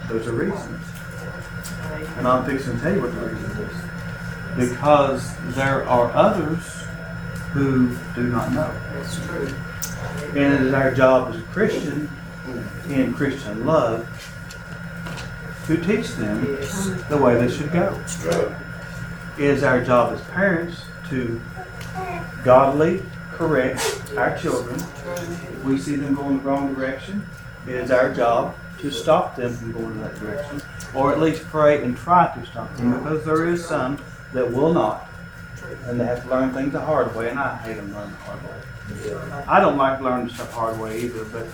There's 0.08 0.26
a 0.26 0.32
reason. 0.32 0.80
And 2.18 2.26
I'm 2.26 2.44
fixing 2.44 2.76
to 2.76 2.80
tell 2.80 2.94
you 2.94 3.02
what 3.02 3.14
the 3.14 3.20
reason 3.20 3.50
is. 3.62 3.95
Because 4.56 5.36
there 5.54 5.86
are 5.86 6.10
others 6.14 6.62
who 7.52 7.96
do 8.14 8.28
not 8.28 8.52
know. 8.52 8.72
That's 8.94 9.24
true. 9.26 9.48
And 10.30 10.54
it 10.54 10.62
is 10.62 10.74
our 10.74 10.94
job 10.94 11.34
as 11.34 11.40
a 11.40 11.44
Christian, 11.44 12.10
in 12.88 13.14
Christian 13.14 13.66
love, 13.66 14.08
to 15.66 15.76
teach 15.76 16.14
them 16.14 16.44
the 17.08 17.18
way 17.20 17.34
they 17.36 17.54
should 17.54 17.72
go. 17.72 18.00
It 19.36 19.44
is 19.44 19.62
our 19.62 19.84
job 19.84 20.14
as 20.14 20.20
parents 20.28 20.84
to 21.10 21.40
godly 22.44 23.02
correct 23.32 24.12
our 24.16 24.36
children. 24.38 24.76
If 24.76 25.64
we 25.64 25.78
see 25.78 25.96
them 25.96 26.14
going 26.14 26.38
the 26.38 26.44
wrong 26.44 26.72
direction, 26.74 27.26
it 27.66 27.74
is 27.74 27.90
our 27.90 28.14
job 28.14 28.54
to 28.78 28.90
stop 28.90 29.36
them 29.36 29.52
from 29.54 29.72
going 29.72 29.92
in 29.92 30.00
that 30.02 30.18
direction, 30.18 30.62
or 30.94 31.12
at 31.12 31.20
least 31.20 31.42
pray 31.44 31.82
and 31.82 31.96
try 31.96 32.32
to 32.34 32.46
stop 32.46 32.74
them, 32.76 32.92
because 32.98 33.24
there 33.24 33.48
is 33.48 33.64
some 33.64 33.98
that 34.32 34.52
will 34.52 34.72
not, 34.72 35.08
and 35.86 36.00
they 36.00 36.04
have 36.04 36.22
to 36.22 36.28
learn 36.28 36.52
things 36.52 36.72
the 36.72 36.80
hard 36.80 37.14
way, 37.14 37.30
and 37.30 37.38
I 37.38 37.56
hate 37.58 37.76
them 37.76 37.92
learning 37.94 38.10
the 38.10 38.16
hard 38.18 38.42
way. 38.42 39.44
I 39.48 39.60
don't 39.60 39.76
like 39.76 40.00
learning 40.00 40.28
stuff 40.30 40.52
hard 40.52 40.78
way 40.78 41.00
either, 41.00 41.24
but 41.24 41.46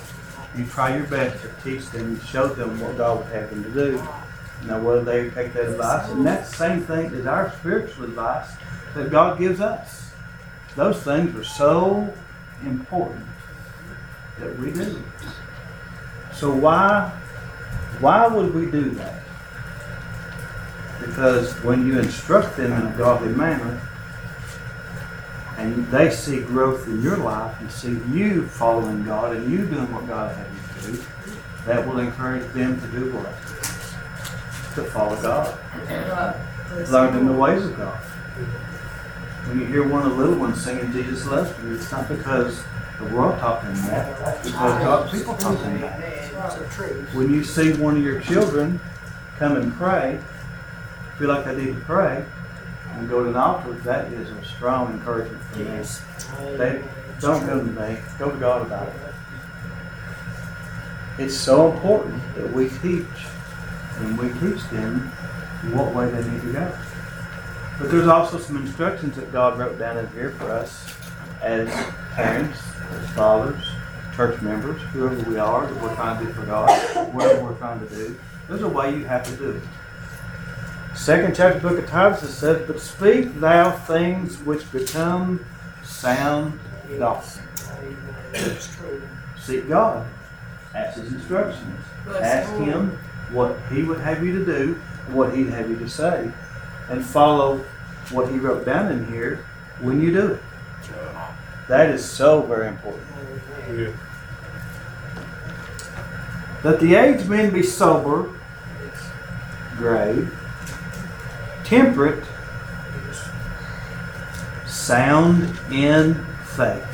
you 0.56 0.66
try 0.66 0.96
your 0.96 1.06
best 1.06 1.42
to 1.42 1.50
teach 1.64 1.88
them, 1.90 2.20
show 2.20 2.46
them 2.48 2.78
what 2.80 2.96
God 2.96 3.18
would 3.18 3.32
have 3.32 3.50
them 3.50 3.64
to 3.64 3.70
do. 3.70 4.02
Now, 4.66 4.80
whether 4.80 5.02
they 5.02 5.30
take 5.30 5.54
that 5.54 5.70
advice, 5.70 6.10
and 6.10 6.26
that 6.26 6.46
same 6.46 6.82
thing 6.82 7.06
is 7.06 7.26
our 7.26 7.52
spiritual 7.58 8.04
advice 8.04 8.48
that 8.94 9.10
God 9.10 9.38
gives 9.38 9.60
us. 9.60 10.12
Those 10.76 11.02
things 11.02 11.34
are 11.36 11.44
so 11.44 12.12
important 12.64 13.26
that 14.38 14.58
we 14.58 14.70
do. 14.70 15.02
So 16.32 16.54
why, 16.54 17.10
why 18.00 18.26
would 18.26 18.54
we 18.54 18.70
do 18.70 18.90
that? 18.90 19.21
Because 21.06 21.52
when 21.64 21.86
you 21.86 21.98
instruct 21.98 22.56
them 22.56 22.72
in 22.72 22.86
a 22.86 22.96
godly 22.96 23.32
manner, 23.34 23.80
and 25.58 25.86
they 25.88 26.10
see 26.10 26.40
growth 26.40 26.86
in 26.86 27.02
your 27.02 27.18
life 27.18 27.60
and 27.60 27.70
see 27.70 27.98
you 28.16 28.46
following 28.46 29.04
God 29.04 29.36
and 29.36 29.50
you 29.50 29.66
doing 29.66 29.92
what 29.92 30.06
God 30.06 30.34
had 30.34 30.46
you 30.46 30.62
to 30.80 30.98
do, 30.98 31.04
that 31.66 31.86
will 31.86 31.98
encourage 31.98 32.50
them 32.52 32.80
to 32.80 32.86
do 32.88 33.12
what? 33.12 33.26
To 34.74 34.90
follow 34.90 35.20
God. 35.20 35.58
Learn 36.90 37.14
them 37.14 37.26
the 37.26 37.32
ways 37.32 37.64
of 37.64 37.76
God. 37.76 37.98
When 39.46 39.60
you 39.60 39.66
hear 39.66 39.86
one 39.86 40.06
of 40.06 40.12
the 40.12 40.16
little 40.16 40.36
ones 40.36 40.62
singing 40.62 40.90
Jesus 40.92 41.26
loves 41.26 41.52
you, 41.62 41.74
it's 41.74 41.90
not 41.92 42.08
because 42.08 42.64
the 42.98 43.04
world 43.14 43.38
taught 43.38 43.62
them 43.62 43.74
that, 43.86 44.36
it's 44.36 44.48
because 44.48 44.84
God's 44.84 45.12
people 45.12 45.36
taught 45.36 45.58
them 45.60 45.80
that. 45.80 45.98
When 47.12 47.32
you 47.32 47.44
see 47.44 47.72
one 47.74 47.96
of 47.96 48.02
your 48.02 48.20
children 48.20 48.80
come 49.38 49.56
and 49.56 49.72
pray, 49.74 50.20
feel 51.22 51.28
like 51.28 51.44
they 51.44 51.54
need 51.54 51.72
to 51.72 51.80
pray, 51.82 52.24
and 52.96 53.08
go 53.08 53.22
to 53.22 53.28
an 53.28 53.36
altar, 53.36 53.72
that 53.84 54.12
is 54.12 54.28
a 54.28 54.44
strong 54.44 54.92
encouragement 54.92 55.40
for 55.44 55.58
me. 55.60 56.56
They 56.56 56.82
don't 57.20 57.46
go 57.46 57.60
to 57.60 57.64
me, 57.64 57.98
go 58.18 58.28
to 58.28 58.36
God 58.38 58.66
about 58.66 58.88
it. 58.88 58.94
It's 61.18 61.36
so 61.36 61.70
important 61.70 62.20
that 62.34 62.52
we 62.52 62.70
teach 62.70 63.06
and 63.98 64.18
we 64.18 64.30
teach 64.40 64.68
them 64.70 65.12
what 65.72 65.94
way 65.94 66.10
they 66.10 66.28
need 66.28 66.40
to 66.40 66.52
go. 66.54 66.76
But 67.78 67.92
there's 67.92 68.08
also 68.08 68.40
some 68.40 68.56
instructions 68.56 69.14
that 69.14 69.30
God 69.30 69.56
wrote 69.60 69.78
down 69.78 69.98
in 69.98 70.08
here 70.08 70.30
for 70.30 70.50
us 70.50 70.92
as 71.40 71.68
parents, 72.14 72.58
as 72.90 73.10
fathers, 73.10 73.62
church 74.16 74.42
members, 74.42 74.82
whoever 74.92 75.30
we 75.30 75.38
are, 75.38 75.68
that 75.68 75.82
we're 75.84 75.94
trying 75.94 76.18
to 76.18 76.24
do 76.26 76.32
for 76.32 76.46
God, 76.46 77.14
whatever 77.14 77.44
we're 77.44 77.58
trying 77.58 77.78
to 77.78 77.94
do. 77.94 78.18
There's 78.48 78.62
a 78.62 78.68
way 78.68 78.96
you 78.96 79.04
have 79.04 79.22
to 79.22 79.36
do 79.36 79.50
it. 79.50 79.62
Second 81.02 81.34
chapter 81.34 81.58
book 81.58 81.76
of 81.80 81.90
Titus 81.90 82.22
it 82.22 82.32
says, 82.32 82.64
But 82.64 82.78
speak 82.78 83.40
thou 83.40 83.72
things 83.72 84.38
which 84.44 84.70
become 84.70 85.44
sound 85.82 86.60
doctrine. 86.96 87.44
Seek 89.36 89.68
God. 89.68 90.06
Ask 90.72 91.00
his 91.00 91.12
instructions. 91.12 91.80
Ask 92.08 92.52
him 92.52 92.96
what 93.32 93.58
he 93.72 93.82
would 93.82 93.98
have 93.98 94.24
you 94.24 94.38
to 94.38 94.44
do, 94.44 94.74
what 95.08 95.34
he'd 95.34 95.48
have 95.48 95.68
you 95.68 95.76
to 95.76 95.88
say, 95.88 96.30
and 96.88 97.04
follow 97.04 97.64
what 98.12 98.30
he 98.30 98.38
wrote 98.38 98.64
down 98.64 98.92
in 98.92 99.04
here 99.08 99.44
when 99.80 100.00
you 100.00 100.12
do 100.12 100.34
it. 100.34 100.42
That 101.66 101.90
is 101.90 102.04
so 102.04 102.42
very 102.42 102.68
important. 102.68 103.08
Yeah. 103.74 103.90
That 106.62 106.78
the 106.78 106.94
aged 106.94 107.28
men 107.28 107.52
be 107.52 107.64
sober, 107.64 108.30
grave, 109.76 110.32
temperate, 111.64 112.24
sound 114.66 115.42
in 115.70 116.14
faith. 116.44 116.88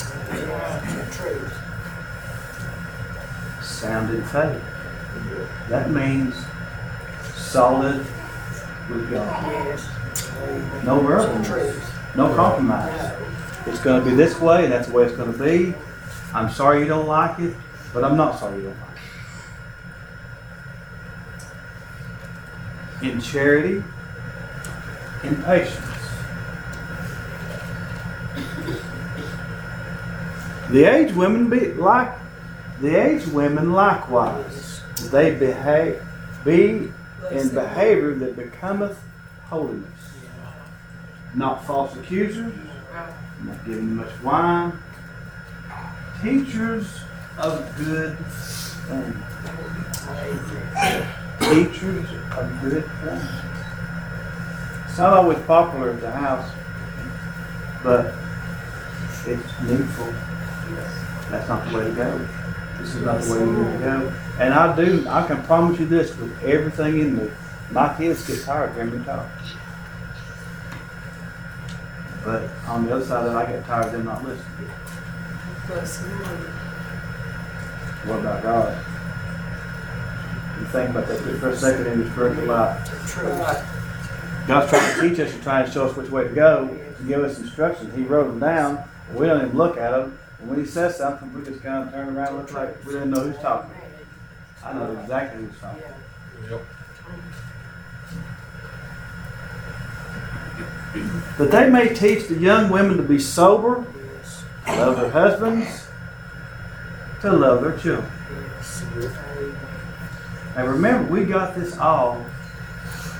Sound 3.62 4.11
in 4.11 4.22
faith. 4.24 4.62
That 5.68 5.90
means 5.90 6.35
solid 7.35 8.04
with 8.90 9.11
God. 9.11 9.78
No 10.85 11.00
verbal, 11.00 11.74
no 12.14 12.35
compromise. 12.35 13.12
It's 13.66 13.81
gonna 13.81 14.04
be 14.04 14.14
this 14.14 14.40
way, 14.40 14.64
and 14.64 14.72
that's 14.72 14.88
the 14.88 14.94
way 14.94 15.04
it's 15.04 15.16
gonna 15.16 15.33
be. 15.33 15.74
I'm 16.35 16.50
sorry 16.50 16.81
you 16.81 16.87
don't 16.87 17.07
like 17.07 17.38
it, 17.38 17.54
but 17.92 18.04
I'm 18.04 18.16
not 18.16 18.38
sorry 18.38 18.59
you 18.59 18.62
don't 18.64 18.81
like 18.81 18.88
it. 23.02 23.12
In 23.12 23.20
charity, 23.20 23.83
in 25.24 25.42
patience. 25.42 25.85
The 30.70 30.85
aged 30.85 31.16
women 31.16 31.48
be 31.48 31.72
like 31.72 32.12
the 32.81 32.94
aged 32.94 33.33
women 33.33 33.72
likewise. 33.72 34.83
They 35.11 35.35
behave 35.35 36.02
be 36.44 36.92
in 37.31 37.48
behavior 37.50 38.14
that 38.14 38.37
becometh 38.37 38.98
holiness. 39.48 39.90
Not 41.35 41.64
false 41.64 41.94
accusers, 41.96 42.54
not 43.42 43.64
giving 43.64 43.96
much 43.96 44.11
wine, 44.22 44.78
teachers 46.22 47.00
of 47.38 47.76
good 47.76 48.16
things. 48.18 49.16
Teachers 51.40 52.09
of 52.37 52.61
good 52.61 52.85
things. 53.02 53.47
It's 54.98 55.04
not 55.04 55.12
always 55.12 55.38
popular 55.46 55.90
at 55.90 56.00
the 56.00 56.11
house, 56.11 56.50
but 57.84 58.12
it's 59.26 59.61
needful. 59.62 60.12
Yes. 60.72 61.04
That's 61.30 61.48
not 61.48 61.70
the 61.70 61.76
way 61.76 61.84
to 61.84 61.92
go. 61.92 62.28
This 62.78 62.96
is 62.96 63.02
not 63.02 63.22
the 63.22 63.32
way 63.32 63.38
you 63.38 63.46
need 63.46 63.72
to 63.74 63.78
go. 63.78 64.12
And 64.40 64.52
I 64.52 64.74
do, 64.74 65.06
I 65.08 65.24
can 65.24 65.40
promise 65.44 65.78
you 65.78 65.87
this 65.87 66.16
with 66.16 66.42
everything 66.42 66.98
in 66.98 67.16
me. 67.16 67.30
My 67.70 67.96
kids 67.96 68.26
get 68.26 68.44
tired 68.44 68.70
of 68.70 68.74
hearing 68.74 68.98
me 68.98 69.04
talk. 69.04 69.28
But 72.24 72.50
on 72.66 72.84
the 72.84 72.96
other 72.96 73.04
side 73.04 73.24
of 73.24 73.32
it, 73.32 73.37
I 73.37 73.52
get 73.52 73.64
tired 73.66 73.87
of 73.87 73.92
them 73.92 74.04
not 74.04 74.24
listening. 74.24 74.68
What 78.04 78.18
about 78.18 78.42
God? 78.42 78.84
You 80.58 80.66
think 80.66 80.90
about 80.90 81.06
that 81.06 81.22
just 81.22 81.38
for 81.38 81.50
a 81.50 81.56
second 81.56 81.87
in 81.87 82.00
your 82.00 82.11
spiritual 82.11 82.46
life. 82.46 83.77
God's 84.48 84.70
trying 84.70 84.94
to 84.94 85.08
teach 85.08 85.20
us 85.20 85.34
and 85.34 85.42
trying 85.42 85.66
to 85.66 85.70
show 85.70 85.87
us 85.87 85.94
which 85.94 86.11
way 86.11 86.24
to 86.24 86.30
go, 86.30 86.68
to 86.68 87.02
give 87.04 87.22
us 87.22 87.38
instructions. 87.38 87.94
He 87.94 88.02
wrote 88.04 88.28
them 88.28 88.40
down, 88.40 88.82
we 89.14 89.26
don't 89.26 89.44
even 89.44 89.54
look 89.54 89.76
at 89.76 89.90
them. 89.90 90.18
And 90.40 90.48
when 90.48 90.58
he 90.58 90.64
says 90.64 90.96
something, 90.96 91.30
we 91.34 91.44
just 91.44 91.62
kind 91.62 91.87
of 91.87 91.92
turn 91.92 92.16
around 92.16 92.28
and 92.28 92.38
look 92.38 92.52
like 92.54 92.82
we 92.87 92.94
didn't 92.94 93.11
know 93.11 93.20
who's 93.20 93.37
talking. 93.42 93.70
I 94.64 94.72
know 94.72 94.90
exactly 94.92 95.44
who's 95.44 95.58
talking. 95.58 95.82
Yep. 96.48 96.61
That 101.37 101.50
they 101.50 101.68
may 101.68 101.94
teach 101.94 102.28
the 102.28 102.37
young 102.37 102.70
women 102.70 102.96
to 102.96 103.02
be 103.02 103.18
sober, 103.18 103.87
to 104.64 104.72
love 104.72 104.96
their 104.96 105.11
husbands, 105.11 105.88
to 107.20 107.32
love 107.34 107.62
their 107.62 107.76
children. 107.76 108.11
And 110.56 110.68
remember, 110.68 111.12
we 111.12 111.24
got 111.24 111.54
this 111.54 111.76
all 111.76 112.24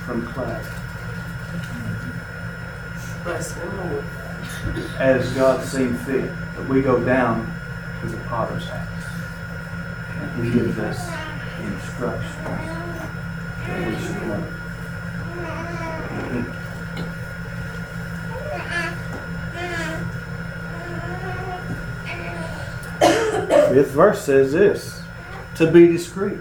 from 0.05 0.25
As 4.97 5.33
God 5.33 5.63
seen 5.65 5.93
fit, 5.93 6.31
that 6.55 6.69
we 6.69 6.81
go 6.81 7.03
down 7.03 7.53
to 8.01 8.07
the 8.07 8.17
potter's 8.23 8.65
house. 8.65 9.03
And 10.13 10.45
He 10.45 10.51
gives 10.51 10.77
us 10.79 10.97
instructions 11.59 12.35
that 12.45 13.87
we 13.87 13.95
should 14.05 14.21
learn. 14.27 14.55
Fifth 23.73 23.91
verse 23.91 24.23
says 24.23 24.51
this 24.53 25.03
to 25.55 25.69
be 25.69 25.87
discreet. 25.87 26.39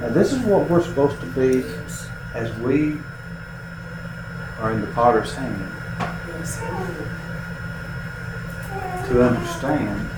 Now, 0.00 0.08
this 0.08 0.32
is 0.32 0.40
what 0.40 0.68
we're 0.68 0.82
supposed 0.82 1.20
to 1.20 1.26
be 1.26 1.64
as 2.34 2.52
we 2.58 2.98
are 4.64 4.72
in 4.72 4.80
the 4.80 4.86
potter's 4.88 5.34
hand 5.34 5.58
to 9.06 9.22
understand 9.22 10.10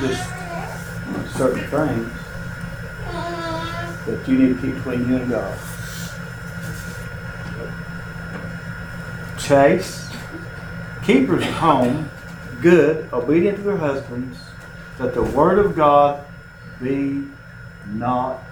just 0.00 0.28
certain 1.36 1.64
things 1.68 2.12
that 4.04 4.24
you 4.26 4.36
need 4.36 4.56
to 4.56 4.60
keep 4.60 4.74
between 4.74 5.08
you 5.08 5.16
and 5.18 5.30
God. 5.30 5.58
Chase, 9.38 10.10
keepers 11.04 11.44
at 11.44 11.52
home, 11.52 12.10
good, 12.60 13.08
obedient 13.12 13.58
to 13.58 13.62
their 13.62 13.76
husbands, 13.76 14.38
that 14.98 15.14
the 15.14 15.22
word 15.22 15.60
of 15.60 15.76
God 15.76 16.26
be 16.82 17.28
not 17.86 18.42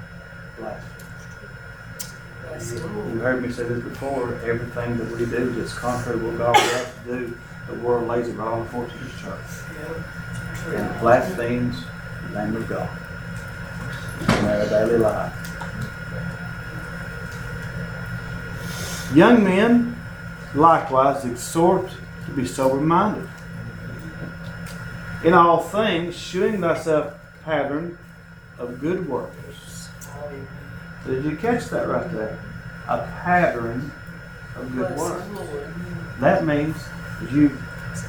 You 2.60 3.20
heard 3.20 3.40
me 3.40 3.52
say 3.52 3.62
this 3.62 3.84
before, 3.84 4.34
everything 4.44 4.96
that 4.98 5.08
we 5.12 5.26
do 5.26 5.50
that's 5.50 5.72
contrary 5.74 6.18
to 6.18 6.26
what 6.26 6.38
God 6.38 6.56
wants 6.56 6.74
us 6.74 6.94
to 7.04 7.18
do, 7.18 7.38
the 7.68 7.74
world 7.78 8.08
lays 8.08 8.26
it 8.26 8.32
right 8.32 8.48
on 8.48 8.64
the 8.64 8.70
force 8.70 8.92
of 8.92 9.00
His 9.00 9.20
church. 9.20 10.74
And 10.74 11.00
blasphemes 11.00 11.84
the 12.32 12.44
name 12.44 12.56
of 12.56 12.68
God 12.68 12.90
in 14.20 14.44
their 14.44 14.68
daily 14.68 14.98
life. 14.98 15.32
Young 19.14 19.44
men, 19.44 19.96
likewise, 20.56 21.24
exhort 21.24 21.88
to 22.26 22.32
be 22.32 22.44
sober 22.44 22.80
minded. 22.80 23.28
In 25.22 25.32
all 25.32 25.62
things, 25.62 26.16
shewing 26.16 26.60
thyself 26.60 27.14
pattern 27.44 27.98
of 28.58 28.80
good 28.80 29.08
works. 29.08 29.88
Did 31.06 31.24
you 31.24 31.36
catch 31.36 31.66
that 31.66 31.88
right 31.88 32.10
there? 32.12 32.38
A 32.88 32.98
pattern 33.22 33.90
of 34.56 34.74
good 34.74 34.96
works. 34.96 35.24
That 36.20 36.44
means 36.44 36.76
that 37.20 37.32
you, 37.32 37.48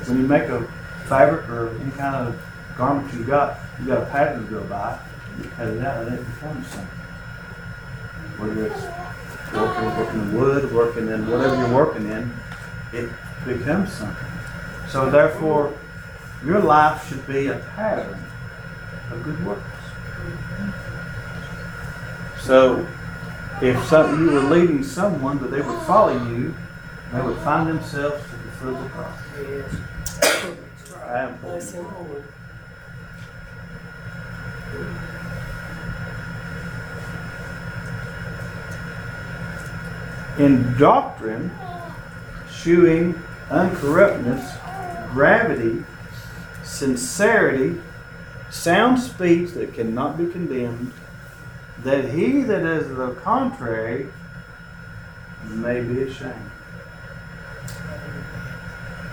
when 0.07 0.21
you 0.21 0.27
make 0.27 0.43
a 0.43 0.67
fabric 1.05 1.47
or 1.49 1.69
any 1.81 1.91
kind 1.91 2.15
of 2.27 2.39
garment 2.77 3.13
you 3.13 3.23
got, 3.23 3.59
you 3.79 3.87
got 3.87 4.03
a 4.03 4.05
pattern 4.07 4.45
to 4.45 4.51
go 4.51 4.63
by. 4.63 4.99
You 5.37 5.49
cut 5.49 5.67
it 5.67 5.83
out 5.83 6.07
and 6.07 6.19
it 6.19 6.25
becomes 6.25 6.67
something. 6.67 6.97
Whether 8.37 8.67
it's 8.67 8.83
working, 9.53 9.85
working 9.97 10.21
in 10.21 10.39
wood, 10.39 10.73
working 10.73 11.07
in 11.09 11.29
whatever 11.29 11.55
you're 11.55 11.73
working 11.73 12.09
in, 12.09 12.33
it 12.93 13.09
becomes 13.45 13.91
something. 13.93 14.27
So 14.89 15.09
therefore, 15.09 15.73
your 16.45 16.59
life 16.59 17.07
should 17.07 17.25
be 17.27 17.47
a 17.47 17.59
pattern 17.75 18.17
of 19.11 19.23
good 19.23 19.45
works. 19.45 19.61
So, 22.41 22.87
if 23.61 23.85
some, 23.87 24.25
you 24.25 24.31
were 24.31 24.41
leading 24.41 24.83
someone, 24.83 25.37
but 25.37 25.51
they 25.51 25.61
would 25.61 25.79
follow 25.81 26.13
you, 26.29 26.55
they 27.13 27.21
would 27.21 27.37
find 27.39 27.67
themselves 27.67 28.23
at 28.23 28.43
the 28.43 28.51
foot 28.51 28.75
of 28.75 28.83
the 28.83 28.89
cross. 28.89 29.19
Very 29.33 29.59
important. 29.59 30.59
In 40.37 40.77
doctrine, 40.77 41.51
shewing 42.49 43.13
uncorruptness, 43.49 45.11
gravity, 45.11 45.83
sincerity, 46.63 47.81
sound 48.49 48.99
speech 48.99 49.51
that 49.51 49.73
cannot 49.73 50.17
be 50.17 50.27
condemned, 50.27 50.93
that 51.83 52.05
he 52.09 52.43
that 52.43 52.63
is 52.63 52.89
the 52.95 53.11
contrary 53.23 54.11
may 55.45 55.81
be 55.81 56.03
ashamed, 56.03 56.51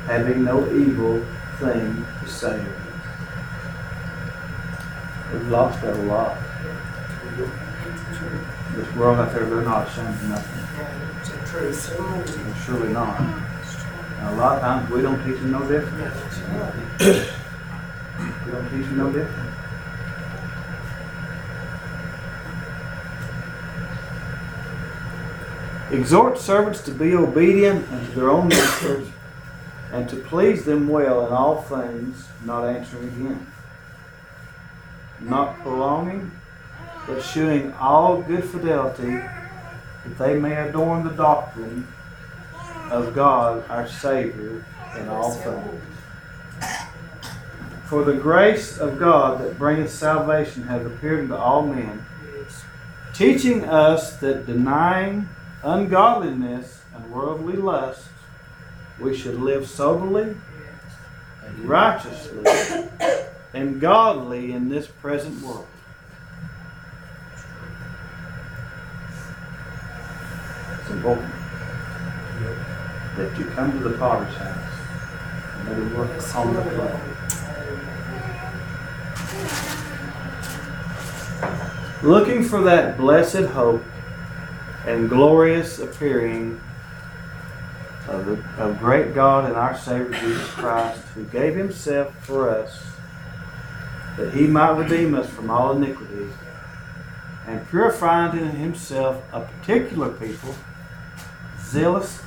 having 0.07 0.45
no 0.45 0.67
evil 0.75 1.25
thing 1.59 2.05
to 2.23 2.29
say. 2.29 2.59
of 2.59 2.67
us. 2.67 2.83
We've 5.33 5.49
lost 5.49 5.81
that 5.83 5.97
a 5.97 6.03
lot. 6.03 6.37
This 8.75 8.95
world 8.97 9.19
out 9.19 9.33
there, 9.33 9.47
they're 9.47 9.63
not 9.63 9.89
ashamed 9.89 10.09
of 10.09 10.29
nothing. 10.29 10.63
Surely 12.65 12.93
not. 12.93 13.21
And 13.21 14.29
a 14.29 14.37
lot 14.37 14.57
of 14.57 14.63
times, 14.63 14.91
we 14.91 15.03
don't 15.03 15.25
teach 15.25 15.41
them 15.41 15.53
no 15.53 15.67
different. 15.69 16.15
We 18.47 18.53
don't 18.53 18.71
teach 18.71 18.87
them 18.87 18.97
no 18.97 19.13
different. 19.13 19.51
Exhort 25.91 26.37
servants 26.37 26.81
to 26.83 26.91
be 26.91 27.15
obedient 27.15 27.89
unto 27.93 28.13
their 28.13 28.29
own 28.29 28.49
masters, 28.49 29.09
and 29.93 30.09
to 30.09 30.17
please 30.17 30.65
them 30.65 30.89
well 30.89 31.25
in 31.27 31.33
all 31.33 31.63
things, 31.63 32.27
not 32.45 32.65
answering 32.65 33.09
again. 33.09 33.47
Not 35.21 35.61
prolonging, 35.61 36.33
but 37.07 37.23
shewing 37.23 37.73
all 37.75 38.21
good 38.21 38.45
fidelity, 38.45 39.13
that 39.13 40.19
they 40.19 40.37
may 40.39 40.57
adorn 40.57 41.05
the 41.05 41.11
doctrine 41.11 41.87
of 42.91 43.15
God 43.15 43.65
our 43.69 43.87
Savior 43.87 44.65
in 44.99 45.09
all 45.09 45.31
things. 45.31 45.83
For 47.85 48.03
the 48.03 48.15
grace 48.15 48.77
of 48.77 48.99
God 48.99 49.41
that 49.41 49.57
bringeth 49.57 49.91
salvation 49.91 50.65
hath 50.65 50.85
appeared 50.85 51.21
unto 51.21 51.37
all 51.37 51.65
men, 51.65 52.05
teaching 53.15 53.65
us 53.65 54.17
that 54.17 54.47
denying 54.47 55.29
ungodliness 55.67 56.83
and 56.95 57.13
worldly 57.13 57.57
lust, 57.57 58.07
we 59.01 59.17
should 59.17 59.41
live 59.41 59.69
soberly, 59.69 60.37
and 61.45 61.69
righteously, 61.69 62.45
and 63.53 63.81
godly 63.81 64.53
in 64.53 64.69
this 64.69 64.87
present 64.87 65.43
world. 65.43 65.67
It's 70.81 70.91
important 70.91 71.33
that 73.17 73.37
you 73.37 73.47
come 73.47 73.73
to 73.73 73.79
the 73.81 73.99
potter's 73.99 74.35
house 74.37 74.73
and 75.59 75.69
let 75.69 75.79
him 75.79 75.97
work 75.97 76.37
on 76.37 76.55
the 76.55 76.63
clay. 76.63 77.01
Looking 82.03 82.45
for 82.45 82.61
that 82.61 82.97
blessed 82.97 83.47
hope 83.47 83.83
and 84.87 85.09
glorious 85.09 85.79
appearing 85.79 86.61
of 88.09 88.25
the 88.27 88.63
of 88.63 88.79
great 88.79 89.15
God 89.15 89.45
and 89.45 89.57
our 89.57 89.77
Savior 89.77 90.11
Jesus 90.21 90.49
Christ, 90.51 91.03
who 91.15 91.25
gave 91.25 91.57
himself 91.57 92.15
for 92.25 92.49
us 92.49 92.87
that 94.17 94.33
he 94.33 94.47
might 94.47 94.71
redeem 94.71 95.15
us 95.15 95.29
from 95.29 95.51
all 95.51 95.77
iniquity 95.77 96.31
and 97.47 97.69
purify 97.69 98.29
unto 98.29 98.45
himself 98.45 99.23
a 99.33 99.41
particular 99.41 100.11
people, 100.11 100.55
zealous 101.61 102.21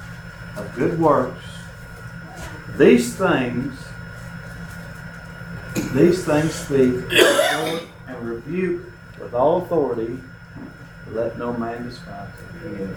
of 0.55 0.73
good 0.75 0.99
works. 0.99 1.43
These 2.77 3.15
things, 3.15 3.77
these 5.93 6.23
things 6.23 6.53
speak, 6.53 7.11
and 8.07 8.21
rebuke 8.21 8.85
with 9.19 9.33
all 9.33 9.63
authority. 9.63 10.19
Let 11.11 11.37
no 11.37 11.53
man 11.53 11.83
despise 11.87 12.29
it. 12.63 12.95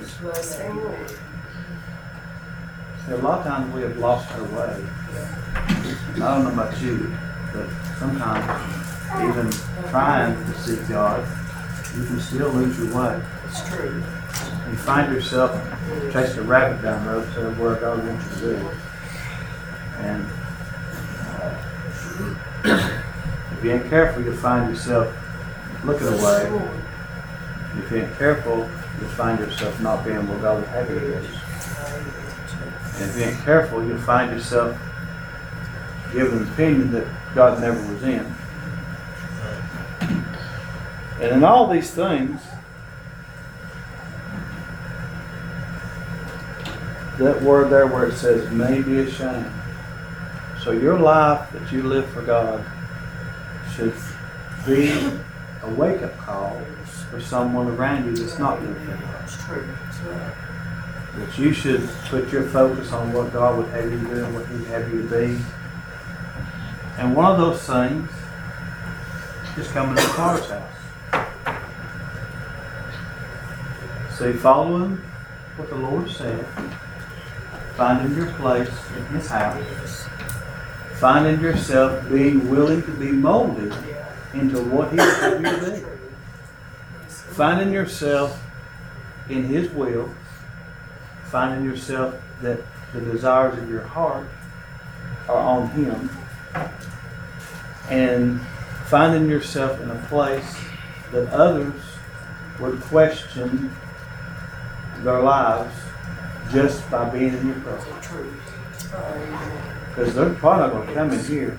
See, 3.07 3.13
a 3.13 3.17
lot 3.17 3.41
of 3.41 3.45
times 3.47 3.75
we 3.75 3.83
have 3.83 3.97
lost 3.97 4.31
our 4.33 4.45
way. 4.45 4.85
I 6.15 6.19
don't 6.19 6.45
know 6.45 6.53
about 6.53 6.81
you, 6.81 7.17
but 7.53 7.69
sometimes 7.99 8.45
even 9.29 9.51
trying 9.89 10.37
to 10.45 10.55
seek 10.59 10.87
God, 10.89 11.27
you 11.97 12.05
can 12.05 12.21
still 12.21 12.51
lose 12.51 12.79
your 12.79 12.95
way. 12.95 13.23
It's 13.49 13.69
true. 13.69 14.03
You 14.71 14.77
find 14.77 15.13
yourself 15.13 15.51
chasing 16.13 16.41
a 16.41 16.43
rabbit 16.43 16.83
down 16.83 17.05
the 17.05 17.13
road 17.13 17.27
instead 17.27 17.47
of 17.47 17.59
where 17.59 17.75
God 17.77 18.07
wants 18.07 18.25
you 18.25 18.35
to 18.35 18.41
do. 18.41 18.71
And 19.99 20.27
uh, 22.65 23.01
if 23.59 23.65
you 23.65 23.73
ain't 23.73 23.89
careful, 23.89 24.23
you'll 24.23 24.37
find 24.37 24.71
yourself 24.71 25.15
looking 25.85 26.09
away. 26.09 26.82
If 27.79 27.91
you 27.91 27.99
ain't 27.99 28.19
careful, 28.19 28.69
you'll 29.01 29.09
find 29.11 29.39
yourself 29.39 29.81
not 29.81 30.05
being 30.05 30.29
where 30.29 30.39
God 30.39 30.61
would 30.61 30.69
have 30.69 30.91
you 30.91 31.01
be. 31.01 31.07
And 33.01 33.11
if 33.11 33.17
you 33.17 33.25
ain't 33.25 33.41
careful, 33.45 33.83
you'll 33.85 33.99
find 33.99 34.31
yourself 34.31 34.79
giving 36.13 36.39
an 36.39 36.49
opinion 36.53 36.93
that 36.93 37.07
God 37.35 37.61
never 37.61 37.81
was 37.93 38.03
in. 38.03 38.27
And 41.21 41.37
in 41.37 41.45
all 41.45 41.69
these 41.69 41.91
things, 41.91 42.41
that 47.19 47.41
word 47.43 47.71
there 47.71 47.87
where 47.87 48.07
it 48.07 48.17
says 48.17 48.51
may 48.51 48.83
be 48.83 48.99
ashamed. 48.99 49.51
So 50.63 50.73
your 50.73 50.99
life 50.99 51.51
that 51.53 51.73
you 51.73 51.83
live 51.83 52.09
for 52.11 52.23
God 52.23 52.65
should 53.75 53.95
be 54.67 54.91
a 55.63 55.71
wake 55.71 56.03
up 56.03 56.17
call 56.19 56.61
for 57.13 57.21
someone 57.21 57.69
around 57.69 58.07
you 58.07 58.17
that's 58.17 58.39
not 58.39 58.59
for 58.59 58.65
God. 58.65 58.99
That's 59.21 59.45
true. 59.45 59.69
But 61.15 61.39
you 61.39 61.53
should 61.53 61.87
put 62.07 62.33
your 62.33 62.45
focus 62.45 62.91
on 62.91 63.13
what 63.13 63.31
God 63.35 63.59
would 63.59 63.69
have 63.69 63.93
you 63.93 63.99
do 63.99 64.25
and 64.25 64.35
what 64.35 64.47
He'd 64.47 64.65
have 64.69 64.91
you 64.91 65.03
to 65.03 65.09
be. 65.09 65.39
And 66.97 67.15
one 67.15 67.31
of 67.31 67.37
those 67.37 67.61
things 67.65 68.11
is 69.59 69.71
coming 69.73 69.95
to 69.95 70.03
the 70.03 70.09
Potter's 70.09 70.49
house. 70.49 70.69
See, 74.19 74.33
following 74.33 74.97
what 75.57 75.69
the 75.69 75.77
Lord 75.77 76.11
said, 76.11 76.47
finding 77.77 78.17
your 78.17 78.33
place 78.33 78.71
in 78.97 79.05
His 79.09 79.29
house, 79.29 80.09
finding 80.95 81.43
yourself 81.43 82.09
being 82.09 82.49
willing 82.49 82.83
to 82.85 82.91
be 82.93 83.13
molded 83.13 83.75
into 84.33 84.65
what 84.65 84.91
He 84.91 84.97
would 84.97 85.15
have 85.17 85.41
you 85.43 85.47
to 85.47 85.83
be, 85.83 85.92
finding 87.33 87.73
yourself 87.73 88.41
in 89.29 89.45
His 89.45 89.71
will, 89.71 90.11
finding 91.25 91.65
yourself 91.65 92.15
that 92.43 92.61
the 92.93 93.01
desires 93.01 93.59
of 93.59 93.69
your 93.69 93.83
heart 93.83 94.29
are 95.29 95.37
on 95.37 95.69
Him, 95.71 96.11
and 97.89 98.41
finding 98.87 99.29
yourself 99.29 99.81
in 99.81 99.91
a 99.91 100.07
place 100.09 100.57
that 101.13 101.29
others 101.29 101.75
would 102.61 102.81
question 102.83 103.75
their 104.99 105.21
lives 105.21 105.75
just 106.53 106.89
by 106.91 107.09
being 107.09 107.35
in 107.35 107.47
your 107.49 107.61
presence. 107.61 108.09
Because 109.89 110.15
they're 110.15 110.35
probably 110.35 110.71
going 110.77 110.89
to 110.89 110.95
come 110.95 111.11
in 111.13 111.25
here, 111.25 111.59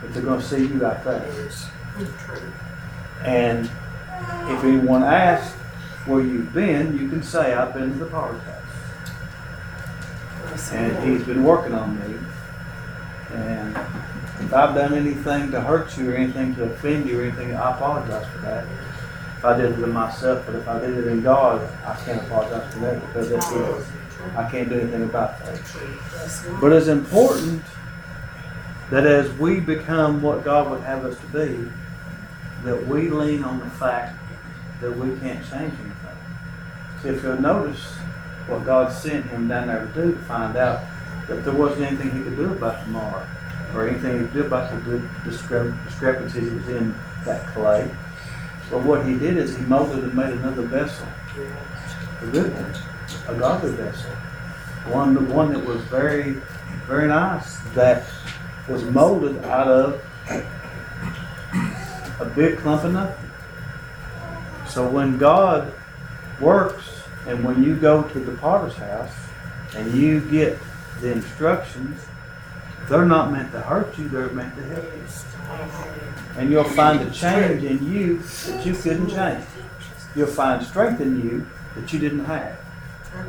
but 0.00 0.12
they're 0.12 0.22
going 0.22 0.40
to 0.40 0.46
see 0.46 0.66
you 0.66 0.84
out 0.84 1.02
there. 1.04 1.50
And 3.24 3.70
if 4.48 4.64
anyone 4.64 5.02
asks 5.02 5.54
where 6.06 6.20
you've 6.22 6.52
been, 6.52 6.98
you 6.98 7.08
can 7.08 7.22
say, 7.22 7.54
I've 7.54 7.72
been 7.74 7.92
to 7.92 7.98
the 7.98 8.06
potter's 8.06 8.42
house. 8.42 8.58
And 10.72 11.08
he's 11.08 11.24
been 11.26 11.44
working 11.44 11.74
on 11.74 11.98
me. 12.00 12.18
And 13.34 13.76
if 14.40 14.52
I've 14.52 14.74
done 14.74 14.94
anything 14.94 15.50
to 15.52 15.60
hurt 15.60 15.96
you 15.96 16.10
or 16.10 16.14
anything 16.14 16.54
to 16.56 16.64
offend 16.64 17.08
you 17.08 17.20
or 17.20 17.22
anything, 17.24 17.54
I 17.54 17.74
apologize 17.74 18.26
for 18.28 18.38
that. 18.38 18.66
If 19.38 19.44
I 19.44 19.56
did 19.56 19.72
it 19.72 19.82
in 19.82 19.92
myself, 19.92 20.44
but 20.46 20.54
if 20.54 20.68
I 20.68 20.78
did 20.80 20.98
it 20.98 21.06
in 21.06 21.22
God, 21.22 21.60
I 21.84 21.96
can't 22.04 22.20
apologize 22.26 22.72
for 22.72 22.80
that 22.80 23.00
because 23.06 23.30
that's 23.30 23.48
His. 23.50 23.86
I 24.36 24.48
can't 24.50 24.68
do 24.68 24.80
anything 24.80 25.02
about 25.02 25.38
that. 25.40 25.60
But 26.60 26.72
it's 26.72 26.88
important 26.88 27.62
that 28.90 29.06
as 29.06 29.32
we 29.38 29.58
become 29.58 30.22
what 30.22 30.44
God 30.44 30.70
would 30.70 30.82
have 30.82 31.04
us 31.04 31.18
to 31.18 31.26
be, 31.26 31.68
that 32.64 32.86
we 32.86 33.08
lean 33.08 33.44
on 33.44 33.58
the 33.60 33.70
fact 33.70 34.18
that 34.80 34.96
we 34.96 35.16
can't 35.18 35.40
change 35.40 35.72
anything. 35.72 35.94
See, 37.02 37.08
if 37.08 37.22
you'll 37.22 37.40
notice 37.40 37.82
what 38.46 38.64
God 38.64 38.92
sent 38.92 39.26
him 39.26 39.48
down 39.48 39.68
there 39.68 39.86
to 39.86 39.92
do 39.92 40.12
to 40.12 40.18
find 40.20 40.56
out 40.56 40.80
that 41.28 41.44
there 41.44 41.54
wasn't 41.54 41.82
anything 41.82 42.10
he 42.10 42.22
could 42.22 42.36
do 42.36 42.52
about 42.52 42.84
tomorrow 42.84 43.26
or 43.74 43.88
anything 43.88 44.12
he 44.12 44.18
could 44.26 44.34
do 44.34 44.46
about 44.46 44.70
the 44.84 45.02
discre- 45.24 45.84
discrepancies 45.84 46.50
that 46.50 46.54
was 46.54 46.68
in 46.68 46.94
that 47.24 47.46
clay. 47.54 47.90
But 48.70 48.82
what 48.82 49.06
he 49.06 49.18
did 49.18 49.36
is 49.36 49.56
he 49.56 49.62
molded 49.64 50.04
and 50.04 50.14
made 50.14 50.32
another 50.32 50.62
vessel, 50.62 51.06
a 52.22 52.26
good 52.26 52.52
one, 52.54 52.74
a 53.28 53.38
godly 53.38 53.72
vessel, 53.72 54.10
one 54.90 55.28
one 55.28 55.52
that 55.52 55.64
was 55.64 55.80
very 55.82 56.40
very 56.86 57.06
nice 57.08 57.58
that 57.74 58.04
was 58.68 58.82
molded 58.84 59.44
out 59.44 59.68
of 59.68 60.02
a 62.22 62.30
big 62.30 62.58
clump 62.58 62.84
of 62.84 62.92
nothing. 62.92 63.30
So 64.68 64.88
when 64.88 65.18
God 65.18 65.72
works 66.40 67.02
and 67.26 67.44
when 67.44 67.62
you 67.62 67.76
go 67.76 68.02
to 68.02 68.18
the 68.18 68.32
potter's 68.38 68.74
house 68.74 69.12
and 69.74 69.92
you 69.94 70.20
get 70.20 70.58
the 71.00 71.12
instructions, 71.12 72.00
they're 72.88 73.04
not 73.04 73.30
meant 73.30 73.52
to 73.52 73.60
hurt 73.60 73.96
you, 73.98 74.08
they're 74.08 74.28
meant 74.30 74.56
to 74.56 74.62
help 74.62 74.84
you. 74.84 75.04
And 76.36 76.50
you'll 76.50 76.64
find 76.64 77.00
a 77.00 77.10
change 77.10 77.64
in 77.64 77.92
you 77.92 78.18
that 78.18 78.64
you 78.64 78.74
couldn't 78.74 79.10
change. 79.10 79.44
You'll 80.16 80.26
find 80.26 80.64
strength 80.64 81.00
in 81.00 81.22
you 81.22 81.46
that 81.74 81.92
you 81.92 81.98
didn't 81.98 82.24
have. 82.24 82.58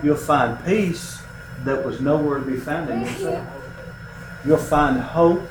You'll 0.02 0.16
find 0.16 0.64
peace 0.66 1.22
that 1.66 1.86
was 1.86 2.00
nowhere 2.00 2.40
to 2.40 2.46
be 2.46 2.58
found 2.58 2.90
in 2.90 3.02
yourself. 3.02 3.48
You'll 4.46 4.58
find 4.58 5.00
hope 5.00 5.42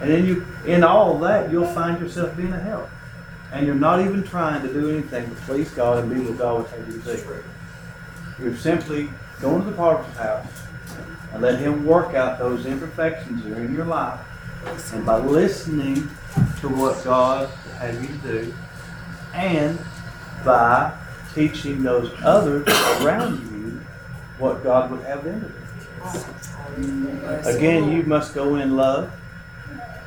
And 0.00 0.10
then 0.10 0.26
you, 0.26 0.46
in 0.66 0.84
all 0.84 1.18
that, 1.20 1.50
you'll 1.50 1.66
find 1.66 1.98
yourself 2.00 2.36
being 2.36 2.52
a 2.52 2.58
help. 2.58 2.88
And 3.52 3.66
you're 3.66 3.74
not 3.74 4.00
even 4.00 4.22
trying 4.22 4.62
to 4.62 4.72
do 4.72 4.90
anything 4.90 5.28
to 5.28 5.34
please 5.42 5.70
God 5.70 5.98
and 5.98 6.08
be 6.12 6.20
what 6.20 6.38
God 6.38 6.62
would 6.62 6.70
have 6.70 6.88
you 6.88 7.00
to 7.00 7.16
be. 7.16 7.22
You're 8.42 8.56
simply 8.56 9.10
going 9.40 9.64
to 9.64 9.70
the 9.70 9.76
potter's 9.76 10.06
house 10.16 10.46
and 11.32 11.42
let 11.42 11.58
Him 11.58 11.86
work 11.86 12.14
out 12.14 12.38
those 12.38 12.66
imperfections 12.66 13.42
that 13.44 13.52
are 13.52 13.62
in 13.62 13.74
your 13.74 13.86
life. 13.86 14.20
And 14.92 15.06
by 15.06 15.18
listening 15.18 16.08
to 16.60 16.68
what 16.68 17.02
God 17.04 17.48
would 17.48 17.76
have 17.76 18.02
you 18.02 18.08
to 18.08 18.44
do, 18.44 18.54
and 19.32 19.78
by 20.44 20.92
teaching 21.34 21.82
those 21.82 22.12
others 22.22 22.68
around 23.00 23.40
you 23.52 23.80
what 24.38 24.62
God 24.62 24.90
would 24.90 25.02
have 25.02 25.24
them 25.24 25.40
to 25.40 25.48
do. 25.48 25.54
Again, 27.48 27.90
you 27.90 28.02
must 28.02 28.34
go 28.34 28.56
in 28.56 28.76
love. 28.76 29.10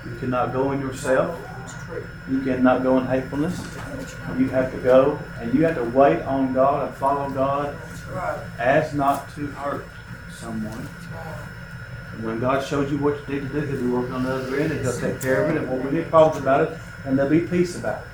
You 0.05 0.15
cannot 0.19 0.53
go 0.53 0.71
in 0.71 0.79
yourself. 0.79 1.39
You 2.29 2.41
cannot 2.41 2.83
go 2.83 2.97
in 2.99 3.07
hatefulness. 3.07 3.59
You 4.37 4.49
have 4.49 4.71
to 4.71 4.77
go 4.79 5.19
and 5.39 5.53
you 5.53 5.63
have 5.65 5.75
to 5.75 5.83
wait 5.83 6.21
on 6.21 6.53
God 6.53 6.87
and 6.87 6.95
follow 6.97 7.29
God 7.29 7.75
as 8.57 8.93
not 8.93 9.33
to 9.35 9.47
hurt 9.47 9.85
someone. 10.31 10.87
And 12.13 12.23
when 12.23 12.39
God 12.39 12.65
shows 12.65 12.91
you 12.91 12.97
what 12.97 13.19
you 13.27 13.35
need 13.35 13.51
to 13.51 13.61
do, 13.61 13.67
He'll 13.67 13.81
be 13.81 13.87
working 13.87 14.13
on 14.13 14.23
the 14.23 14.35
other 14.35 14.59
end 14.59 14.71
and 14.71 14.81
He'll 14.81 14.99
take 14.99 15.21
care 15.21 15.43
of 15.43 15.55
it. 15.55 15.61
And 15.61 15.69
when 15.69 15.83
we 15.83 15.91
get 15.91 16.09
problems 16.09 16.41
about 16.41 16.61
it, 16.61 16.79
and 17.05 17.17
there'll 17.17 17.31
be 17.31 17.41
peace 17.41 17.77
about 17.77 18.01
it. 18.01 18.07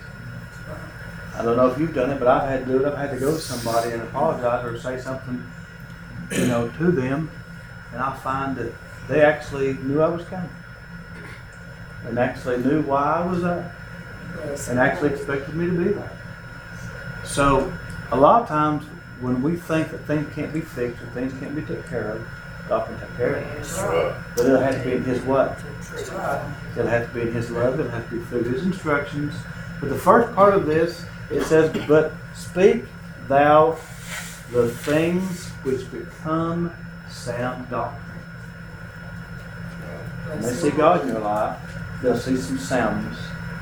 I 1.35 1.43
don't 1.43 1.57
know 1.57 1.67
if 1.67 1.77
you've 1.77 1.93
done 1.93 2.11
it, 2.11 2.19
but 2.19 2.27
I've 2.27 2.47
had 2.47 2.65
to 2.65 2.71
do 2.71 2.79
it. 2.79 2.85
I've 2.87 2.97
had 2.97 3.11
to 3.11 3.19
go 3.19 3.31
to 3.31 3.39
somebody 3.39 3.91
and 3.91 4.01
apologize 4.01 4.63
or 4.63 4.79
say 4.79 4.99
something, 4.99 5.43
you 6.31 6.47
know, 6.47 6.69
to 6.69 6.91
them, 6.91 7.29
and 7.91 8.01
I 8.01 8.15
find 8.17 8.55
that 8.55 8.73
they 9.09 9.21
actually 9.21 9.73
knew 9.73 10.01
I 10.01 10.07
was 10.07 10.23
coming, 10.25 10.49
and 12.07 12.19
actually 12.19 12.57
knew 12.57 12.81
why 12.81 13.03
I 13.21 13.25
was 13.25 13.41
there, 13.41 13.75
and 14.69 14.79
actually 14.79 15.09
expected 15.09 15.55
me 15.55 15.65
to 15.67 15.71
be 15.73 15.91
there. 15.91 16.11
So, 17.23 17.71
a 18.11 18.15
lot 18.17 18.43
of 18.43 18.47
times 18.47 18.85
when 19.21 19.41
we 19.41 19.55
think 19.55 19.91
that 19.91 19.99
things 20.05 20.31
can't 20.35 20.53
be 20.53 20.61
fixed 20.61 21.01
or 21.01 21.07
things 21.07 21.33
can't 21.39 21.55
be 21.55 21.61
taken 21.61 21.83
care 21.83 22.11
of, 22.11 22.27
God 22.67 22.87
can 22.87 22.99
take 22.99 23.17
care 23.17 23.35
of 23.35 23.43
it. 23.43 23.63
But 24.35 24.45
it'll 24.45 24.59
have 24.61 24.77
to 24.83 24.89
be 24.89 24.95
in 24.95 25.03
His 25.03 25.21
way. 25.23 25.55
It'll 26.73 26.87
have 26.87 27.07
to 27.07 27.13
be 27.13 27.21
in 27.21 27.31
His 27.33 27.51
love. 27.51 27.79
It'll 27.79 27.91
have 27.91 28.09
to 28.09 28.15
be 28.17 28.25
through 28.25 28.43
His 28.43 28.63
instructions. 28.63 29.33
But 29.79 29.89
the 29.89 29.97
first 29.97 30.33
part 30.35 30.53
of 30.53 30.65
this, 30.65 31.05
it 31.31 31.43
says, 31.43 31.71
But 31.87 32.13
speak 32.33 32.85
thou 33.27 33.77
the 34.51 34.69
things 34.69 35.47
which 35.63 35.89
become 35.91 36.71
sound 37.09 37.69
doctrine. 37.69 38.01
When 40.27 40.41
they 40.41 40.53
see 40.53 40.71
God 40.71 41.01
in 41.01 41.09
your 41.09 41.19
life, 41.19 41.59
they'll 42.01 42.17
see 42.17 42.37
some 42.37 42.57
soundness. 42.57 43.19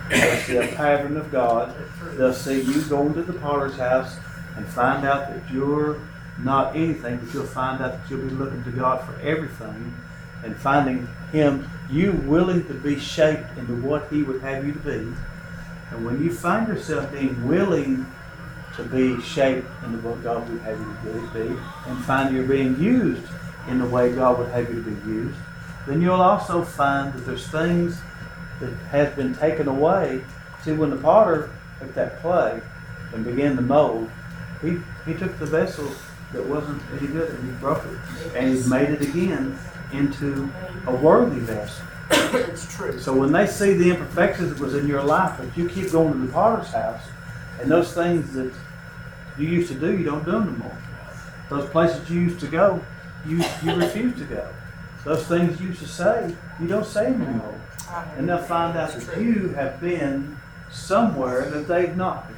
They'll 0.09 0.37
see 0.37 0.57
a 0.57 0.67
pattern 0.75 1.17
of 1.17 1.31
God. 1.31 1.73
They'll 2.17 2.33
see 2.33 2.61
you 2.61 2.81
going 2.83 3.13
to 3.15 3.23
the 3.23 3.33
potter's 3.33 3.77
house 3.77 4.17
and 4.55 4.65
find 4.67 5.05
out 5.05 5.29
that 5.29 5.51
you're 5.51 5.99
not 6.39 6.75
anything, 6.75 7.17
but 7.17 7.33
you'll 7.33 7.45
find 7.45 7.81
out 7.81 7.93
that 7.93 8.09
you'll 8.09 8.27
be 8.27 8.35
looking 8.35 8.63
to 8.63 8.71
God 8.71 9.05
for 9.05 9.19
everything 9.21 9.93
and 10.43 10.55
finding 10.57 11.07
Him, 11.31 11.69
you 11.89 12.11
willing 12.11 12.65
to 12.67 12.73
be 12.73 12.99
shaped 12.99 13.57
into 13.57 13.75
what 13.81 14.07
He 14.09 14.23
would 14.23 14.41
have 14.41 14.65
you 14.65 14.73
to 14.73 14.79
be. 14.79 15.13
And 15.91 16.05
when 16.05 16.23
you 16.23 16.33
find 16.33 16.67
yourself 16.67 17.11
being 17.11 17.47
willing 17.47 18.05
to 18.75 18.83
be 18.83 19.21
shaped 19.21 19.67
into 19.85 19.99
what 19.99 20.23
God 20.23 20.49
would 20.49 20.61
have 20.61 20.79
you 20.79 21.11
to 21.11 21.29
be, 21.33 21.59
and 21.87 22.03
find 22.05 22.35
you're 22.35 22.47
being 22.47 22.79
used 22.79 23.23
in 23.69 23.79
the 23.79 23.85
way 23.85 24.13
God 24.13 24.39
would 24.39 24.49
have 24.49 24.69
you 24.73 24.83
to 24.83 24.89
be 24.89 25.09
used, 25.09 25.37
then 25.87 26.01
you'll 26.01 26.21
also 26.21 26.63
find 26.63 27.13
that 27.13 27.25
there's 27.25 27.47
things 27.47 28.01
that 28.59 28.73
has 28.91 29.13
been 29.15 29.35
taken 29.35 29.67
away. 29.67 30.23
See, 30.63 30.71
when 30.71 30.89
the 30.89 30.97
potter 30.97 31.49
took 31.79 31.93
that 31.95 32.21
clay 32.21 32.61
and 33.13 33.25
began 33.25 33.55
to 33.55 33.61
mold, 33.61 34.09
he, 34.61 34.77
he 35.05 35.13
took 35.13 35.37
the 35.39 35.45
vessel 35.45 35.89
that 36.31 36.45
wasn't 36.45 36.81
any 36.97 37.07
good 37.07 37.29
and 37.29 37.45
he 37.45 37.51
broke 37.59 37.83
it 37.85 38.35
and 38.35 38.57
he 38.57 38.69
made 38.69 38.89
it 38.89 39.01
again 39.01 39.57
into 39.91 40.51
a 40.87 40.95
worthy 40.95 41.39
vessel. 41.39 41.85
It's 42.09 42.75
true. 42.75 42.99
So 42.99 43.15
when 43.15 43.31
they 43.31 43.47
see 43.47 43.73
the 43.73 43.91
imperfections 43.91 44.49
that 44.49 44.59
was 44.59 44.75
in 44.75 44.87
your 44.87 45.03
life, 45.03 45.37
but 45.37 45.55
you 45.57 45.69
keep 45.69 45.91
going 45.91 46.13
to 46.13 46.19
the 46.19 46.31
potter's 46.31 46.69
house, 46.69 47.01
and 47.59 47.69
those 47.69 47.93
things 47.93 48.33
that 48.33 48.51
you 49.37 49.47
used 49.47 49.69
to 49.69 49.75
do, 49.75 49.97
you 49.97 50.03
don't 50.03 50.25
do 50.25 50.31
them 50.31 50.49
anymore. 50.49 50.77
Those 51.49 51.69
places 51.69 52.09
you 52.09 52.21
used 52.21 52.39
to 52.39 52.47
go, 52.47 52.83
you 53.25 53.43
you 53.63 53.75
refuse 53.75 54.17
to 54.17 54.25
go. 54.25 54.47
Those 55.05 55.25
things 55.27 55.59
you 55.61 55.67
used 55.67 55.81
to 55.81 55.87
say, 55.87 56.35
you 56.59 56.67
don't 56.67 56.85
say 56.85 57.11
them 57.11 57.21
anymore. 57.21 57.59
And 58.17 58.27
they'll 58.27 58.37
find 58.39 58.77
out 58.77 58.91
that 58.91 59.21
you 59.21 59.49
have 59.49 59.79
been 59.79 60.37
somewhere 60.71 61.49
that 61.49 61.67
they've 61.67 61.95
not 61.95 62.27
been. 62.27 62.37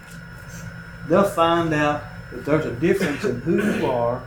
They'll 1.08 1.24
find 1.24 1.74
out 1.74 2.04
that 2.32 2.46
there's 2.46 2.65
a 2.65 2.74
difference 2.74 3.24
in 3.24 3.41
who 3.41 3.63
you 3.63 3.86
are, 3.86 4.22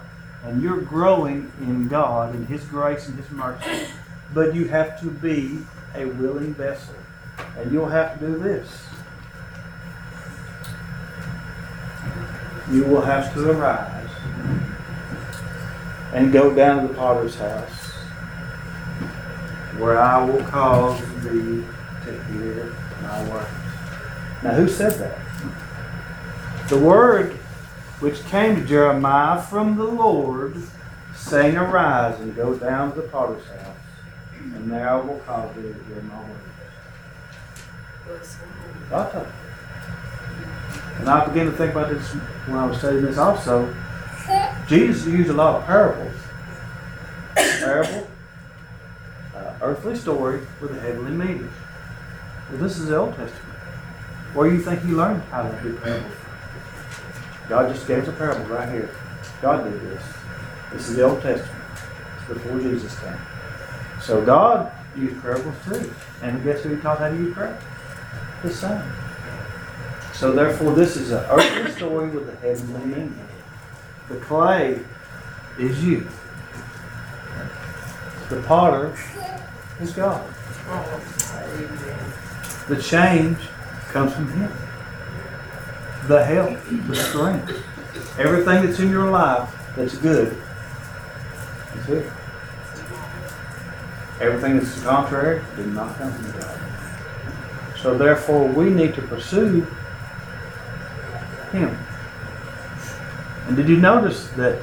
and 0.45 0.63
you're 0.63 0.81
growing 0.81 1.53
in 1.61 1.89
God 1.89 2.35
and 2.35 2.47
His 2.47 2.65
grace 2.65 3.09
and 3.09 3.19
His 3.19 3.31
mercy. 3.31 3.89
But 4.33 4.55
you 4.55 4.69
have 4.69 5.01
to 5.01 5.11
be 5.11 5.59
a 5.95 6.07
willing 6.07 6.55
vessel. 6.55 6.95
And 7.57 7.73
you'll 7.73 7.89
have 7.89 8.19
to 8.19 8.27
do 8.27 8.39
this. 8.39 8.85
You 12.71 12.85
will 12.85 13.01
have 13.01 13.33
to 13.35 13.51
arise 13.51 14.11
and 16.13 16.33
go 16.33 16.55
down 16.55 16.83
to 16.83 16.89
the 16.89 16.95
potter's 16.95 17.37
house, 17.37 17.88
where 19.79 19.99
I 19.99 20.25
will 20.25 20.45
cause 20.45 21.01
thee 21.23 21.65
to 22.05 22.23
hear 22.25 22.75
my 23.03 23.31
words. 23.31 23.49
Now, 24.43 24.55
who 24.55 24.69
said 24.69 24.95
that? 24.95 25.19
The 26.69 26.79
word 26.79 27.33
which 28.01 28.25
came 28.27 28.57
to 28.57 28.65
Jeremiah 28.65 29.41
from 29.41 29.77
the 29.77 29.85
Lord, 29.85 30.57
saying, 31.15 31.57
Arise 31.57 32.21
and 32.21 32.35
go 32.37 32.55
down 32.55 32.95
to 32.95 33.03
the 33.03 33.09
potter's 33.09 33.47
house, 33.47 33.77
and 34.41 34.71
there 34.71 34.89
I 34.89 34.97
will 34.97 35.19
cause 35.21 35.55
thee 35.57 35.63
to 35.63 35.85
hear 35.85 36.03
my 36.03 36.23
told. 38.89 39.27
And 40.99 41.09
I 41.09 41.27
began 41.27 41.47
to 41.47 41.53
think 41.53 41.73
about 41.73 41.91
this 41.91 42.07
when 42.47 42.57
I 42.57 42.67
was 42.67 42.79
studying 42.79 43.05
this 43.05 43.19
also. 43.19 43.75
Jesus 44.67 45.07
used 45.07 45.31
a 45.31 45.35
lot 45.35 45.57
of 45.57 45.67
parables. 45.67 46.15
Parable, 47.35 48.09
earthly 49.61 49.97
story 49.97 50.41
with 50.61 50.77
a 50.77 50.81
heavenly 50.81 51.13
meaning. 51.13 51.51
Well, 52.51 52.59
this 52.59 52.79
is 52.79 52.87
the 52.87 52.97
Old 52.97 53.15
Testament. 53.17 53.59
Where 54.35 54.49
do 54.49 54.57
you 54.57 54.63
think 54.63 54.83
he 54.83 54.93
learned 54.93 55.23
how 55.25 55.43
to 55.43 55.63
do 55.63 55.77
parables? 55.79 56.13
God 57.49 57.75
just 57.75 57.87
gave 57.87 58.03
us 58.03 58.09
a 58.09 58.13
parable 58.13 58.45
right 58.47 58.69
here. 58.69 58.91
God 59.41 59.65
did 59.65 59.81
this. 59.81 60.03
This 60.73 60.89
is 60.89 60.97
the 60.97 61.03
Old 61.03 61.23
Testament. 61.23 61.63
It's 62.19 62.29
before 62.29 62.61
Jesus 62.61 62.99
came. 63.01 63.19
So 64.03 64.25
God 64.25 64.71
used 64.97 65.21
parables 65.23 65.55
too. 65.65 65.93
And 66.23 66.43
guess 66.45 66.63
who 66.63 66.75
he 66.75 66.83
taught 66.83 66.99
how 66.99 67.09
to 67.09 67.17
use 67.17 67.35
parables? 67.35 67.63
His 68.43 68.59
son. 68.59 68.93
So 70.15 70.33
therefore, 70.33 70.75
this 70.75 70.97
is 70.97 71.11
an 71.11 71.25
earthly 71.31 71.71
story 71.73 72.11
with 72.11 72.29
a 72.29 72.37
heavenly 72.37 72.85
meaning. 72.87 73.29
The 74.09 74.17
clay 74.17 74.81
is 75.59 75.85
you. 75.85 76.09
The 78.29 78.43
potter 78.43 78.97
is 79.81 79.93
God. 79.93 80.27
The 82.69 82.81
change 82.83 83.39
comes 83.89 84.13
from 84.13 84.31
Him. 84.33 84.53
The 86.07 86.25
help, 86.25 86.59
the 86.87 86.97
strength, 86.97 87.65
everything 88.19 88.67
that's 88.67 88.79
in 88.81 88.91
your 88.91 89.11
life 89.11 89.49
that's 89.77 89.97
good 89.99 90.37
is 91.77 91.87
here. 91.87 92.13
Everything 94.21 94.59
that's 94.59 94.83
contrary 94.83 95.43
did 95.57 95.69
not 95.69 95.97
come 95.97 96.13
from 96.13 96.41
God. 96.41 96.61
So 97.81 97.97
therefore, 97.97 98.49
we 98.49 98.71
need 98.71 98.95
to 98.95 99.03
pursue 99.03 99.67
Him. 101.53 101.79
And 103.47 103.57
did 103.57 103.69
you 103.69 103.77
notice 103.77 104.29
that 104.31 104.61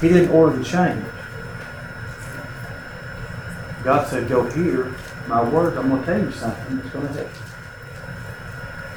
He 0.00 0.08
didn't 0.08 0.30
order 0.30 0.56
the 0.56 0.64
change? 0.64 1.04
God 3.86 4.08
said, 4.08 4.28
Go 4.28 4.42
here, 4.50 4.92
my 5.28 5.48
words, 5.48 5.76
I'm 5.76 5.88
going 5.88 6.00
to 6.00 6.06
tell 6.06 6.18
you 6.18 6.32
something 6.32 6.76
that's 6.76 6.90
going 6.90 7.06
to 7.06 7.12
help 7.12 7.28
you. 7.28 7.42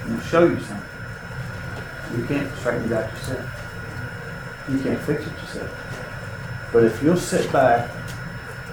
I'm 0.02 0.08
going 0.08 0.20
to 0.20 0.26
show 0.26 0.48
you 0.48 0.60
something. 0.62 2.18
You 2.18 2.26
can't 2.26 2.58
straighten 2.58 2.86
it 2.86 2.94
out 2.94 3.12
yourself. 3.12 4.66
You 4.68 4.80
can't 4.80 5.00
fix 5.02 5.28
it 5.28 5.32
yourself. 5.32 6.70
But 6.74 6.86
if 6.86 7.04
you'll 7.04 7.18
sit 7.18 7.52
back 7.52 7.88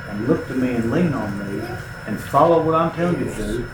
and 0.08 0.26
look 0.26 0.48
to 0.48 0.54
me 0.54 0.76
and 0.76 0.90
lean 0.90 1.12
on 1.12 1.38
me 1.38 1.62
and 2.06 2.18
follow 2.18 2.62
what 2.62 2.74
I'm 2.74 2.92
telling 2.92 3.18
you 3.18 3.30
to 3.34 3.36
do, 3.36 3.68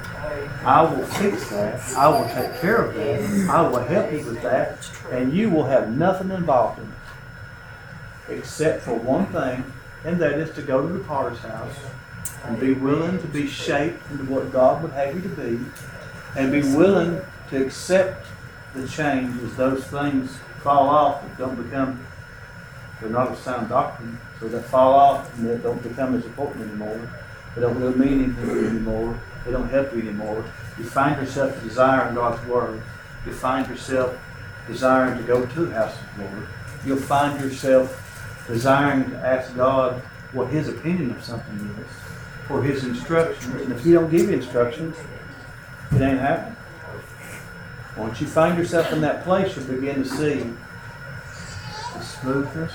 I 0.64 0.82
will 0.82 1.06
fix 1.06 1.48
that. 1.50 1.80
I 1.96 2.08
will 2.08 2.28
take 2.34 2.60
care 2.60 2.86
of 2.86 2.96
that. 2.96 3.50
I 3.50 3.68
will 3.68 3.84
help 3.84 4.10
you 4.10 4.24
with 4.24 4.42
that. 4.42 4.90
And 5.12 5.32
you 5.32 5.48
will 5.48 5.66
have 5.66 5.96
nothing 5.96 6.32
involved 6.32 6.80
in 6.80 6.86
it. 6.86 8.38
Except 8.40 8.82
for 8.82 8.94
one 8.94 9.26
thing, 9.26 9.64
and 10.04 10.20
that 10.20 10.32
is 10.32 10.52
to 10.56 10.62
go 10.62 10.84
to 10.84 10.92
the 10.92 11.04
potter's 11.04 11.38
house 11.38 11.78
and 12.44 12.58
be 12.58 12.72
willing 12.72 13.18
to 13.20 13.26
be 13.28 13.46
shaped 13.46 14.02
into 14.10 14.24
what 14.24 14.52
God 14.52 14.82
would 14.82 14.92
have 14.92 15.14
you 15.14 15.22
to 15.22 15.28
be 15.28 15.64
and 16.36 16.50
be 16.50 16.62
willing 16.62 17.20
to 17.50 17.64
accept 17.64 18.26
the 18.74 18.88
change 18.88 19.40
as 19.42 19.54
those 19.56 19.84
things 19.84 20.36
fall 20.62 20.88
off 20.88 21.22
that 21.22 21.36
don't 21.38 21.62
become, 21.62 22.04
they're 23.00 23.10
not 23.10 23.32
a 23.32 23.36
sound 23.36 23.68
doctrine, 23.68 24.18
so 24.40 24.48
that 24.48 24.64
fall 24.64 24.94
off 24.94 25.38
and 25.38 25.48
that 25.48 25.62
don't 25.62 25.82
become 25.82 26.14
as 26.14 26.24
important 26.24 26.68
anymore. 26.68 27.00
They 27.54 27.60
don't 27.60 27.78
really 27.78 27.98
mean 27.98 28.24
anything 28.24 28.66
anymore. 28.66 29.18
They 29.44 29.50
don't 29.50 29.68
help 29.68 29.92
you 29.92 30.00
anymore. 30.00 30.44
You 30.78 30.84
find 30.84 31.20
yourself 31.20 31.60
desiring 31.62 32.14
God's 32.14 32.44
word. 32.46 32.82
You 33.26 33.32
find 33.32 33.68
yourself 33.68 34.18
desiring 34.66 35.18
to 35.18 35.24
go 35.24 35.44
to 35.44 35.66
the 35.66 35.74
house 35.74 35.94
of 35.94 36.16
the 36.16 36.24
Lord. 36.24 36.48
You'll 36.86 36.96
find 36.96 37.40
yourself 37.40 37.98
desiring 38.46 39.10
to 39.10 39.16
ask 39.18 39.54
God 39.54 40.00
what 40.32 40.48
His 40.48 40.68
opinion 40.68 41.10
of 41.10 41.22
something 41.22 41.76
is, 41.78 42.11
for 42.52 42.62
His 42.62 42.84
instructions. 42.84 43.54
And 43.62 43.72
if 43.72 43.82
He 43.82 43.92
don't 43.92 44.10
give 44.10 44.28
you 44.28 44.36
instructions, 44.36 44.94
it 45.90 46.02
ain't 46.02 46.20
happening. 46.20 46.54
Once 47.96 48.20
you 48.20 48.26
find 48.26 48.58
yourself 48.58 48.92
in 48.92 49.00
that 49.00 49.24
place, 49.24 49.56
you'll 49.56 49.64
begin 49.64 50.02
to 50.02 50.04
see 50.04 50.52
the 51.94 52.02
smoothness. 52.02 52.72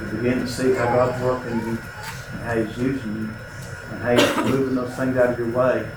You 0.00 0.06
begin 0.16 0.38
to 0.38 0.46
see 0.46 0.72
how 0.74 0.84
God's 0.84 1.20
working 1.20 1.58
you 1.58 1.70
and 1.70 2.40
how 2.42 2.62
He's 2.62 2.78
using 2.78 3.12
you 3.16 3.30
and 3.90 4.02
how 4.02 4.12
He's 4.12 4.52
moving 4.52 4.76
those 4.76 4.94
things 4.94 5.16
out 5.16 5.30
of 5.30 5.38
your 5.38 5.50
way 5.50 5.90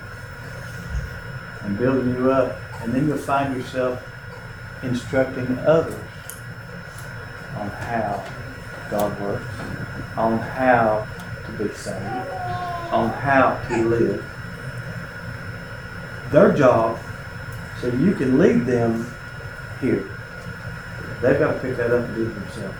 and 1.62 1.78
building 1.78 2.12
you 2.12 2.32
up. 2.32 2.58
And 2.82 2.92
then 2.92 3.06
you'll 3.06 3.18
find 3.18 3.56
yourself 3.56 4.02
instructing 4.82 5.58
others 5.60 5.94
on 7.56 7.68
how 7.70 8.24
God 8.90 9.20
works, 9.20 9.44
on 10.16 10.38
how 10.38 11.06
to 11.48 11.64
be 11.64 11.74
saved, 11.74 12.30
on 12.92 13.10
how 13.10 13.60
to 13.68 13.88
live. 13.88 14.24
Their 16.30 16.52
job, 16.52 16.98
so 17.80 17.88
you 17.88 18.14
can 18.14 18.38
lead 18.38 18.66
them 18.66 19.10
here. 19.80 20.08
They've 21.20 21.38
got 21.38 21.54
to 21.54 21.58
pick 21.60 21.76
that 21.78 21.90
up 21.90 22.04
and 22.04 22.14
do 22.14 22.26
it 22.26 22.34
themselves. 22.34 22.76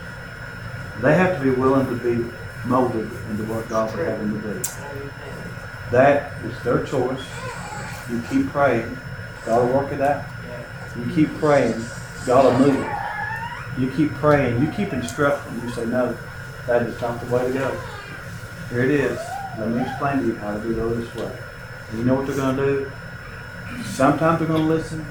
They 1.00 1.14
have 1.14 1.38
to 1.38 1.42
be 1.42 1.50
willing 1.50 1.86
to 1.86 1.96
be 1.96 2.30
molded 2.66 3.10
into 3.30 3.44
what 3.44 3.68
God 3.68 3.94
would 3.96 4.06
have 4.06 4.18
them 4.18 4.40
to 4.40 4.48
be. 4.48 4.68
That 5.90 6.32
is 6.44 6.62
their 6.62 6.84
choice. 6.84 7.24
You 8.10 8.22
keep 8.30 8.48
praying, 8.48 8.98
God 9.44 9.66
will 9.66 9.80
work 9.80 9.92
it 9.92 10.00
out. 10.00 10.24
You 10.96 11.12
keep 11.14 11.34
praying, 11.38 11.82
God 12.26 12.44
will 12.44 12.66
move 12.66 12.80
it. 12.80 12.98
You 13.78 13.90
keep 13.92 14.12
praying, 14.14 14.60
you 14.60 14.70
keep 14.72 14.92
instructing. 14.92 15.60
You 15.62 15.70
say, 15.70 15.86
no, 15.86 16.16
that 16.66 16.82
is 16.82 17.00
not 17.00 17.20
the 17.20 17.34
way 17.34 17.46
to 17.46 17.52
go. 17.52 17.80
Here 18.70 18.84
it 18.84 18.90
is. 18.90 19.18
Let 19.58 19.68
me 19.70 19.80
explain 19.80 20.18
to 20.18 20.26
you 20.26 20.36
how 20.36 20.52
to 20.52 20.62
do 20.62 20.92
it 20.92 20.94
this 20.96 21.14
way. 21.14 21.38
You 21.94 22.04
know 22.04 22.14
what 22.16 22.26
they're 22.26 22.36
going 22.36 22.56
to 22.56 22.66
do? 22.66 22.92
Sometimes 23.82 24.38
they're 24.38 24.48
going 24.48 24.60
to 24.60 24.68
listen, 24.68 25.06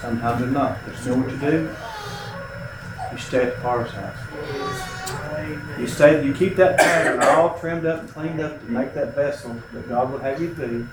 sometimes 0.00 0.40
they're 0.40 0.48
not. 0.48 0.78
But 0.84 1.04
you 1.04 1.10
know 1.10 1.22
what 1.22 1.32
you 1.32 1.38
do? 1.38 1.74
You 3.10 3.18
stay 3.18 3.42
at 3.42 3.56
the 3.56 3.60
potter's 3.60 3.90
house. 3.90 4.16
You 5.78 5.88
stay, 5.88 6.24
you 6.24 6.32
keep 6.32 6.54
that 6.56 6.78
pattern 6.78 7.22
all 7.22 7.58
trimmed 7.58 7.86
up 7.86 8.00
and 8.00 8.08
cleaned 8.08 8.40
up 8.40 8.60
to 8.60 8.70
make 8.70 8.94
that 8.94 9.16
vessel 9.16 9.60
that 9.72 9.88
God 9.88 10.12
would 10.12 10.22
have 10.22 10.40
you 10.40 10.48
be. 10.48 10.86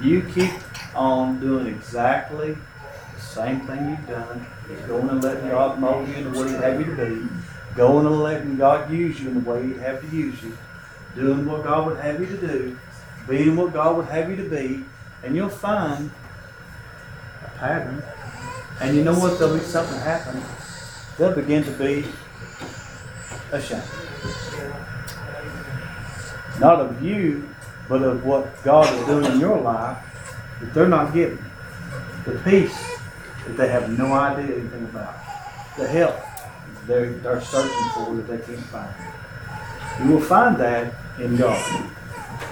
You 0.00 0.22
keep 0.22 0.52
on 0.94 1.40
doing 1.40 1.66
exactly 1.66 2.56
the 3.14 3.20
same 3.20 3.60
thing 3.66 3.90
you've 3.90 4.08
done. 4.08 4.46
Going 4.86 5.08
and 5.08 5.22
letting 5.22 5.48
God 5.48 5.80
mold 5.80 6.08
you 6.08 6.14
in 6.14 6.32
the 6.32 6.40
way 6.40 6.50
He'd 6.50 6.60
have 6.60 6.80
you 6.80 6.96
to 6.96 7.06
be. 7.06 7.28
Going 7.74 8.06
and 8.06 8.22
letting 8.22 8.56
God 8.56 8.92
use 8.92 9.20
you 9.20 9.30
in 9.30 9.42
the 9.42 9.50
way 9.50 9.66
He'd 9.66 9.78
have 9.78 10.00
to 10.00 10.16
use 10.16 10.40
you. 10.42 10.56
Doing 11.14 11.46
what 11.46 11.64
God 11.64 11.86
would 11.86 11.98
have 11.98 12.20
you 12.20 12.26
to 12.26 12.36
do. 12.36 12.78
Being 13.28 13.56
what 13.56 13.72
God 13.72 13.96
would 13.96 14.06
have 14.06 14.30
you 14.30 14.36
to 14.36 14.48
be. 14.48 14.84
And 15.22 15.36
you'll 15.36 15.48
find 15.48 16.10
a 17.44 17.50
pattern. 17.58 18.02
And 18.80 18.96
you 18.96 19.04
know 19.04 19.18
what? 19.18 19.38
There'll 19.38 19.54
be 19.56 19.60
something 19.60 19.98
happen. 20.00 20.42
They'll 21.18 21.34
begin 21.34 21.64
to 21.64 21.70
be 21.72 22.06
ashamed. 23.52 23.82
Not 26.58 26.80
of 26.80 27.02
you, 27.02 27.48
but 27.88 28.02
of 28.02 28.24
what 28.24 28.62
God 28.64 28.92
is 28.94 29.06
doing 29.06 29.26
in 29.26 29.40
your 29.40 29.60
life 29.60 29.98
that 30.60 30.74
they're 30.74 30.88
not 30.88 31.12
getting. 31.12 31.44
The 32.24 32.40
peace 32.44 32.76
that 33.46 33.56
they 33.56 33.68
have 33.68 33.96
no 33.98 34.12
idea 34.12 34.56
anything 34.56 34.84
about. 34.84 35.14
The 35.76 35.86
help 35.86 36.16
they're, 36.86 37.10
they're 37.10 37.40
searching 37.40 37.88
for 37.94 38.14
that 38.14 38.26
they 38.28 38.38
can't 38.38 38.66
find. 38.66 38.94
You 40.02 40.14
will 40.14 40.20
find 40.20 40.56
that 40.56 40.94
in 41.18 41.36
God. 41.36 41.90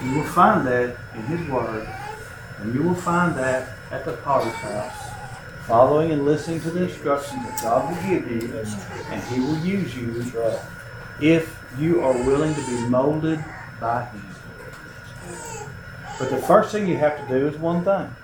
You 0.02 0.14
will 0.18 0.24
find 0.24 0.66
that 0.66 0.96
in 1.14 1.22
His 1.22 1.48
Word. 1.48 1.88
And 2.58 2.74
you 2.74 2.82
will 2.82 2.94
find 2.94 3.34
that 3.36 3.76
at 3.90 4.04
the 4.04 4.12
potter's 4.18 4.52
house. 4.54 5.10
Following 5.66 6.12
and 6.12 6.24
listening 6.24 6.60
to 6.62 6.70
the 6.70 6.84
instructions 6.84 7.44
that 7.44 7.62
God 7.62 7.90
will 7.90 8.10
give 8.10 8.30
you. 8.30 8.54
And 9.10 9.22
He 9.24 9.40
will 9.40 9.58
use 9.58 9.96
you 9.96 10.24
if 11.20 11.56
you 11.78 12.02
are 12.02 12.12
willing 12.24 12.54
to 12.54 12.60
be 12.66 12.80
molded 12.88 13.44
by 13.80 14.04
Him. 14.06 14.24
But 16.18 16.30
the 16.30 16.38
first 16.38 16.72
thing 16.72 16.86
you 16.86 16.98
have 16.98 17.16
to 17.20 17.28
do 17.28 17.48
is 17.48 17.56
one 17.56 17.84
thing. 17.84 18.14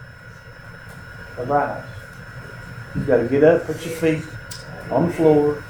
Arise. 1.39 1.85
You've 2.95 3.07
got 3.07 3.19
to 3.19 3.29
get 3.29 3.45
up, 3.45 3.65
put 3.65 3.85
your 3.85 3.95
feet 3.97 4.25
on 4.91 5.07
the 5.09 5.13
floor, 5.13 5.63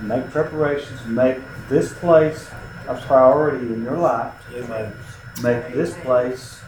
make 0.00 0.28
preparations, 0.30 1.04
make 1.06 1.38
this 1.68 1.92
place 1.94 2.48
a 2.88 2.94
priority 2.94 3.72
in 3.72 3.82
your 3.82 3.96
life. 3.96 4.34
Amen. 4.54 4.92
Make 5.42 5.72
this 5.72 5.94
place 5.98 6.60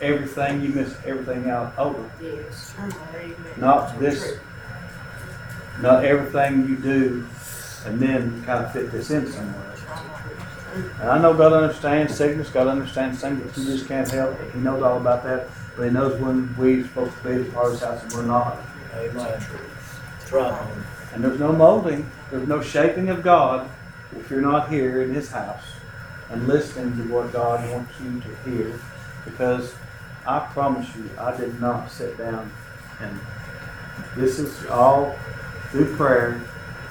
everything 0.00 0.62
you 0.62 0.70
miss 0.70 0.96
everything 1.06 1.48
out 1.48 1.76
over. 1.78 2.10
Yes. 2.20 2.74
Not 3.56 3.98
this, 3.98 4.38
not 5.80 6.04
everything 6.04 6.68
you 6.68 6.76
do 6.76 7.26
and 7.86 7.98
then 8.00 8.44
kind 8.44 8.64
of 8.64 8.72
fit 8.72 8.90
this 8.92 9.10
in 9.10 9.30
somewhere. 9.30 9.68
And 11.00 11.10
I 11.10 11.18
know 11.20 11.34
God 11.34 11.52
understands 11.52 12.16
sickness, 12.16 12.48
God 12.48 12.66
understands 12.66 13.20
things 13.20 13.42
that 13.42 13.60
you 13.60 13.66
just 13.66 13.86
can't 13.86 14.10
help. 14.10 14.38
He 14.52 14.58
knows 14.60 14.82
all 14.82 14.96
about 14.96 15.22
that. 15.24 15.48
But 15.76 15.84
He 15.84 15.90
knows 15.90 16.20
when 16.20 16.54
we're 16.56 16.82
supposed 16.84 17.16
to 17.18 17.22
be 17.22 17.30
at 17.34 17.46
the 17.46 17.52
Father's 17.52 17.80
house 17.80 18.02
and 18.02 18.12
we're 18.12 18.26
not. 18.26 18.58
Amen. 18.94 19.42
Try. 20.26 20.70
And 21.12 21.22
there's 21.22 21.38
no 21.38 21.52
molding, 21.52 22.10
there's 22.30 22.48
no 22.48 22.62
shaping 22.62 23.10
of 23.10 23.22
God 23.22 23.68
if 24.18 24.30
you're 24.30 24.40
not 24.40 24.70
here 24.70 25.02
in 25.02 25.14
His 25.14 25.30
house 25.30 25.64
and 26.30 26.46
listening 26.48 26.96
to 26.96 27.12
what 27.12 27.32
God 27.32 27.68
wants 27.70 27.92
you 28.00 28.20
to 28.20 28.50
hear. 28.50 28.80
Because 29.24 29.74
I 30.26 30.40
promise 30.40 30.94
you, 30.96 31.08
I 31.18 31.36
did 31.36 31.60
not 31.60 31.90
sit 31.90 32.16
down 32.18 32.50
and 33.00 33.18
this 34.16 34.38
is 34.38 34.66
all 34.66 35.16
through 35.70 35.96
prayer 35.96 36.40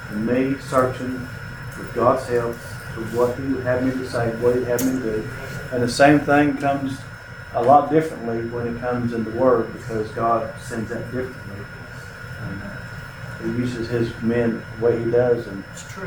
and 0.10 0.26
me 0.26 0.60
searching 0.60 1.28
with 1.78 1.92
God's 1.94 2.28
help 2.28 2.56
for 2.56 3.02
what 3.16 3.38
He 3.38 3.44
would 3.54 3.64
have 3.64 3.84
me 3.84 3.92
to 3.92 4.10
say, 4.10 4.30
what 4.38 4.56
He'd 4.56 4.66
have 4.66 4.86
me 4.86 5.02
to 5.02 5.22
do. 5.22 5.30
And 5.72 5.82
the 5.82 5.90
same 5.90 6.20
thing 6.20 6.58
comes 6.58 7.00
a 7.54 7.62
lot 7.62 7.90
differently 7.90 8.48
when 8.50 8.68
it 8.68 8.80
comes 8.80 9.14
in 9.14 9.24
the 9.24 9.32
Word 9.32 9.72
because 9.74 10.10
God 10.12 10.54
sends 10.60 10.90
that 10.90 11.06
differently. 11.12 11.66
And, 12.42 12.64
uh, 12.64 12.82
he 13.42 13.48
uses 13.58 13.90
his 13.90 14.14
men 14.22 14.64
the 14.78 14.86
way 14.86 15.04
he 15.04 15.10
does, 15.10 15.48
and 15.48 15.64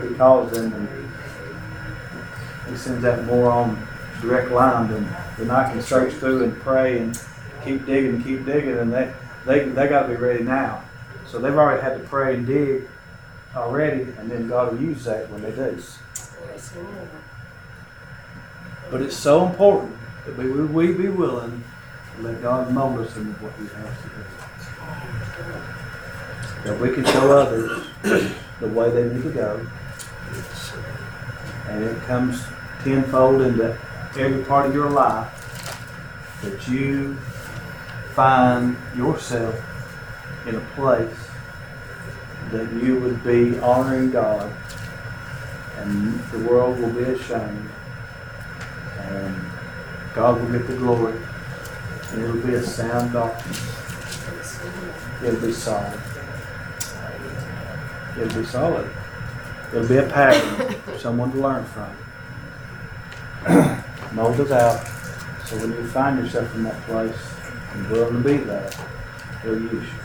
he 0.09 0.15
calls 0.15 0.53
them, 0.53 0.73
and 0.73 1.04
he 2.69 2.77
sends 2.77 3.03
that 3.03 3.25
more 3.25 3.51
on 3.51 3.87
direct 4.21 4.51
line 4.51 4.89
than, 4.89 5.09
than 5.39 5.51
I 5.51 5.71
can 5.71 5.83
search 5.83 6.13
through 6.15 6.45
and 6.45 6.57
pray 6.61 6.99
and 6.99 7.19
keep 7.65 7.87
digging 7.87 8.17
and 8.17 8.25
keep 8.25 8.45
digging, 8.45 8.79
and 8.79 8.93
they 8.93 9.13
they 9.47 9.69
they 9.69 9.89
got 9.89 10.03
to 10.03 10.09
be 10.09 10.17
ready 10.17 10.45
now. 10.45 10.83
So 11.27 11.39
they've 11.39 11.55
already 11.55 11.83
had 11.83 11.99
to 11.99 12.05
pray 12.05 12.35
and 12.35 12.47
dig 12.47 12.89
already, 13.55 14.03
and 14.19 14.31
then 14.31 14.49
God 14.49 14.73
will 14.73 14.81
use 14.81 15.05
that 15.05 15.31
when 15.31 15.43
they 15.43 15.51
do. 15.51 15.81
But 18.91 19.03
it's 19.03 19.17
so 19.17 19.47
important 19.47 19.97
that 20.27 20.37
we 20.37 20.49
we 20.49 20.93
be 20.93 21.09
willing 21.09 21.65
to 22.17 22.23
let 22.23 22.43
God 22.43 22.71
mold 22.71 23.01
us 23.01 23.17
into 23.17 23.33
what 23.41 23.53
He 23.55 23.65
has 23.75 24.03
to 24.03 24.09
do 24.09 24.25
that 26.65 26.81
we 26.81 26.93
can 26.95 27.05
show 27.05 27.37
others 27.37 27.87
the 28.61 28.69
way 28.69 28.91
they 28.91 29.15
need 29.15 29.23
to 29.23 29.31
go. 29.31 29.67
And 31.69 31.85
it 31.85 32.01
comes 32.03 32.43
tenfold 32.85 33.41
into 33.41 33.77
every 34.17 34.45
part 34.45 34.67
of 34.67 34.75
your 34.75 34.91
life 34.91 35.31
that 36.43 36.69
you 36.69 37.15
find 38.15 38.77
yourself 38.95 39.59
in 40.47 40.55
a 40.55 40.61
place 40.77 41.17
that 42.53 42.71
you 42.75 43.01
would 43.01 43.25
be 43.25 43.59
honoring 43.59 44.11
God 44.11 44.55
and 45.79 46.21
the 46.31 46.39
world 46.41 46.79
will 46.79 46.91
be 46.91 47.03
ashamed 47.05 47.71
and 48.99 49.37
God 50.15 50.41
will 50.41 50.53
get 50.53 50.67
the 50.67 50.77
glory 50.77 51.19
and 52.13 52.23
it'll 52.23 52.37
be 52.37 52.55
a 52.55 52.63
sound 52.63 53.13
doctrine. 53.15 53.55
It'll 55.25 55.41
be 55.41 55.53
solid. 55.53 56.01
It'll 58.21 58.41
be 58.41 58.47
solid. 58.47 58.91
It'll 59.73 59.89
be 59.89 59.97
a 59.97 60.07
pattern 60.07 60.75
for 60.83 60.99
someone 60.99 61.33
to 61.33 61.39
learn 61.39 61.65
from. 61.65 62.04
mold 64.13 64.41
us 64.41 64.51
out. 64.51 64.87
So 65.47 65.59
when 65.59 65.73
you 65.73 65.87
find 65.89 66.19
yourself 66.19 66.55
in 66.55 66.63
that 66.65 66.81
place 66.83 67.17
and 67.73 67.91
willing 67.91 68.23
to 68.23 68.29
be 68.29 68.39
there, 68.39 68.71
he'll 69.43 69.61
use 69.61 69.73
you. 69.73 70.05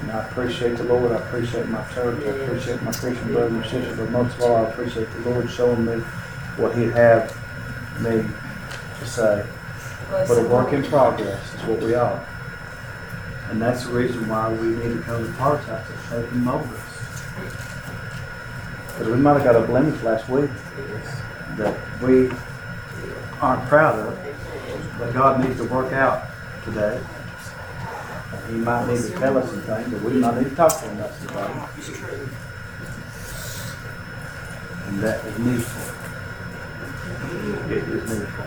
And 0.00 0.12
I 0.12 0.24
appreciate 0.28 0.76
the 0.76 0.84
Lord, 0.84 1.10
I 1.10 1.16
appreciate 1.16 1.66
my 1.68 1.84
church, 1.92 2.22
I 2.24 2.28
appreciate 2.28 2.82
my 2.82 2.92
Christian 2.92 3.32
brothers 3.32 3.52
and 3.52 3.64
sisters, 3.64 3.98
but 3.98 4.10
most 4.10 4.36
of 4.36 4.42
all, 4.42 4.56
I 4.56 4.68
appreciate 4.70 5.08
the 5.12 5.30
Lord 5.30 5.50
showing 5.50 5.84
me 5.84 5.98
what 6.56 6.76
He'd 6.76 6.92
have 6.92 7.36
me 8.00 8.24
to 9.00 9.06
say. 9.06 9.44
But 10.10 10.38
a 10.38 10.48
work 10.48 10.72
in 10.72 10.84
progress 10.84 11.54
is 11.54 11.62
what 11.64 11.80
we 11.80 11.94
are. 11.94 12.26
And 13.50 13.60
that's 13.60 13.86
the 13.86 13.92
reason 13.92 14.28
why 14.28 14.52
we 14.52 14.68
need 14.68 14.94
to 14.94 15.02
come 15.02 15.26
to 15.26 15.32
Parks 15.32 15.66
House 15.66 15.86
to 15.88 16.22
shape 16.22 16.30
and 16.30 16.44
mold 16.44 16.66
us. 16.68 16.87
Because 18.98 19.14
we 19.14 19.20
might 19.20 19.34
have 19.34 19.44
got 19.44 19.54
a 19.54 19.60
blemish 19.64 20.02
last 20.02 20.28
week 20.28 20.50
that 21.56 21.78
we 22.02 22.28
aren't 23.40 23.62
proud 23.68 23.96
of, 23.96 24.12
that 24.98 25.14
God 25.14 25.40
needs 25.40 25.56
to 25.58 25.64
work 25.66 25.92
out 25.92 26.26
today. 26.64 27.00
He 28.48 28.54
might 28.56 28.88
need 28.88 29.02
to 29.02 29.10
tell 29.10 29.38
us 29.38 29.48
some 29.50 29.62
things, 29.62 29.88
but 29.92 30.02
we 30.02 30.14
might 30.14 30.36
need 30.38 30.50
to 30.50 30.56
talk 30.56 30.80
to 30.80 30.88
Him 30.88 30.98
about 30.98 31.14
some 31.14 31.28
things. 31.28 31.90
And 34.88 34.98
that 34.98 35.24
is 35.26 35.38
needful. 35.38 35.94
It 37.70 37.88
is 37.88 38.10
needful. 38.10 38.44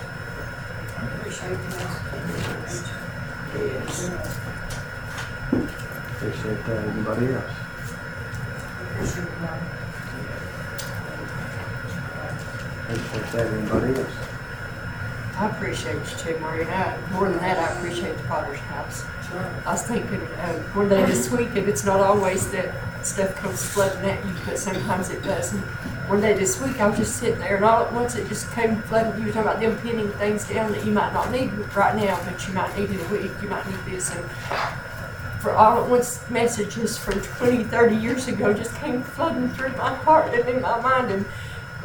Appreciate 6.16 6.62
that. 6.66 6.82
Anybody 6.88 7.26
else? 7.34 7.56
Appreciate 12.88 13.28
that. 13.34 13.48
Anybody 13.48 14.00
else? 14.00 14.25
I 15.38 15.50
appreciate 15.50 15.96
you 15.96 16.18
too, 16.18 16.46
I, 16.46 16.98
more 17.12 17.28
than 17.28 17.40
that, 17.40 17.58
I 17.58 17.78
appreciate 17.78 18.16
the 18.18 18.24
Potter's 18.24 18.58
House. 18.60 19.06
Sure. 19.30 19.54
I 19.66 19.74
was 19.74 19.84
thinking, 19.84 20.22
uh, 20.22 20.54
one 20.74 20.88
day 20.88 21.06
this 21.06 21.30
week, 21.30 21.50
and 21.56 21.68
it's 21.68 21.84
not 21.84 22.00
always 22.00 22.50
that 22.52 22.74
stuff 23.06 23.36
comes 23.36 23.62
flooding 23.62 24.10
at 24.10 24.26
you, 24.26 24.32
but 24.46 24.58
sometimes 24.58 25.10
it 25.10 25.22
does. 25.24 25.52
And 25.52 25.62
one 26.08 26.22
day 26.22 26.34
this 26.34 26.62
week, 26.62 26.80
I 26.80 26.88
was 26.88 26.98
just 26.98 27.18
sitting 27.18 27.40
there, 27.40 27.58
and 27.58 27.66
all 27.66 27.84
at 27.84 27.92
once 27.92 28.16
it 28.16 28.30
just 28.30 28.50
came 28.54 28.82
flooding. 28.84 29.20
You 29.20 29.28
were 29.28 29.34
talking 29.34 29.50
about 29.50 29.60
them 29.60 29.78
pinning 29.80 30.10
things 30.14 30.48
down 30.48 30.72
that 30.72 30.86
you 30.86 30.94
might 30.94 31.12
not 31.12 31.30
need 31.32 31.52
right 31.76 31.96
now, 31.98 32.18
but 32.24 32.48
you 32.48 32.54
might 32.54 32.78
need 32.78 32.90
in 32.92 33.00
a 33.00 33.08
week. 33.10 33.32
You 33.42 33.50
might 33.50 33.68
need 33.68 33.80
this, 33.88 34.16
and 34.16 34.24
for 35.42 35.52
all 35.52 35.84
at 35.84 35.90
once, 35.90 36.28
messages 36.30 36.98
from 36.98 37.20
20, 37.20 37.66
30 37.66 37.96
years 37.98 38.30
ago 38.30 38.54
just 38.54 38.74
came 38.76 39.04
flooding 39.04 39.50
through 39.50 39.76
my 39.76 39.94
heart 39.94 40.34
and 40.34 40.48
in 40.48 40.62
my 40.62 40.80
mind. 40.80 41.12
And 41.12 41.26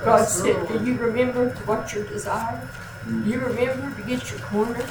God 0.05 0.25
said, 0.27 0.69
"Do 0.69 0.85
you 0.85 0.97
remember 0.97 1.49
what 1.67 1.93
your 1.93 2.05
desire? 2.05 2.61
You 3.09 3.41
remember 3.41 3.95
to 3.95 4.03
get 4.07 4.31
your 4.31 4.41
corner? 4.41 4.87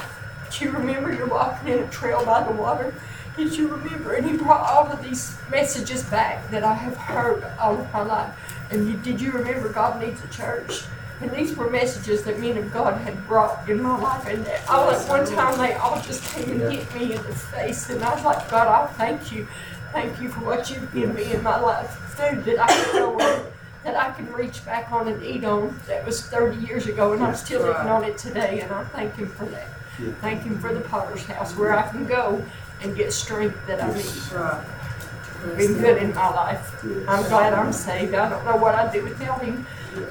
Do 0.50 0.64
you 0.64 0.70
remember 0.72 1.12
you're 1.12 1.28
walking 1.28 1.68
in 1.68 1.78
a 1.78 1.88
trail 1.88 2.24
by 2.24 2.42
the 2.42 2.52
water? 2.52 2.94
Did 3.36 3.56
you 3.56 3.68
remember? 3.68 4.14
And 4.14 4.28
he 4.28 4.36
brought 4.36 4.68
all 4.68 4.90
of 4.90 5.02
these 5.02 5.36
messages 5.50 6.02
back 6.04 6.50
that 6.50 6.64
I 6.64 6.74
have 6.74 6.96
heard 6.96 7.44
all 7.60 7.78
of 7.78 7.92
my 7.92 8.02
life. 8.02 8.34
And 8.70 8.88
you, 8.88 8.96
did 8.98 9.20
you 9.20 9.30
remember 9.30 9.68
God 9.68 10.00
needs 10.00 10.22
a 10.24 10.28
church? 10.28 10.84
And 11.20 11.30
these 11.30 11.54
were 11.56 11.70
messages 11.70 12.24
that 12.24 12.40
men 12.40 12.56
of 12.56 12.72
God 12.72 13.00
had 13.02 13.26
brought 13.26 13.68
in 13.68 13.82
my 13.82 13.96
life. 13.98 14.26
And 14.26 14.46
all 14.68 14.90
at 14.90 15.08
one 15.08 15.26
time, 15.26 15.56
they 15.58 15.74
all 15.74 16.00
just 16.00 16.24
came 16.34 16.50
and 16.50 16.72
hit 16.72 16.94
me 16.94 17.14
in 17.14 17.22
the 17.22 17.34
face. 17.34 17.90
And 17.90 18.02
I 18.02 18.14
was 18.14 18.24
like, 18.24 18.50
God, 18.50 18.66
I 18.66 18.86
thank 18.94 19.30
you. 19.30 19.46
Thank 19.92 20.20
you 20.20 20.28
for 20.28 20.40
what 20.40 20.70
you've 20.70 20.92
given 20.92 21.14
me 21.14 21.32
in 21.32 21.42
my 21.42 21.60
life. 21.60 21.90
Food 21.90 22.44
that 22.44 22.58
I 22.58 22.66
can 22.66 22.92
go 22.92 23.46
that 23.84 23.96
I 23.96 24.10
can 24.12 24.30
reach 24.32 24.64
back 24.64 24.92
on 24.92 25.08
and 25.08 25.22
eat 25.22 25.44
on. 25.44 25.78
That 25.86 26.04
was 26.04 26.22
30 26.22 26.66
years 26.66 26.86
ago, 26.86 27.12
and 27.12 27.22
I'm 27.22 27.34
still 27.34 27.62
eating 27.62 27.88
on 27.88 28.04
it 28.04 28.18
today. 28.18 28.60
And 28.60 28.72
I 28.72 28.84
thank 28.84 29.16
Him 29.16 29.28
for 29.28 29.46
that. 29.46 29.68
Yeah. 29.98 30.12
Thank 30.20 30.42
Him 30.42 30.58
for 30.58 30.72
the 30.72 30.80
Potter's 30.80 31.24
House 31.26 31.56
where 31.56 31.76
I 31.76 31.88
can 31.88 32.06
go 32.06 32.44
and 32.82 32.96
get 32.96 33.12
strength 33.12 33.58
that 33.66 33.82
I 33.82 33.92
need. 33.94 35.56
Been 35.56 35.78
good 35.80 36.02
in 36.02 36.14
my 36.14 36.28
life. 36.34 36.84
I'm 37.08 37.22
glad 37.28 37.54
I'm 37.54 37.72
saved. 37.72 38.14
I 38.14 38.28
don't 38.28 38.44
know 38.44 38.56
what 38.56 38.74
I'd 38.74 38.92
do 38.92 39.02
without 39.02 39.42
Him. 39.42 39.66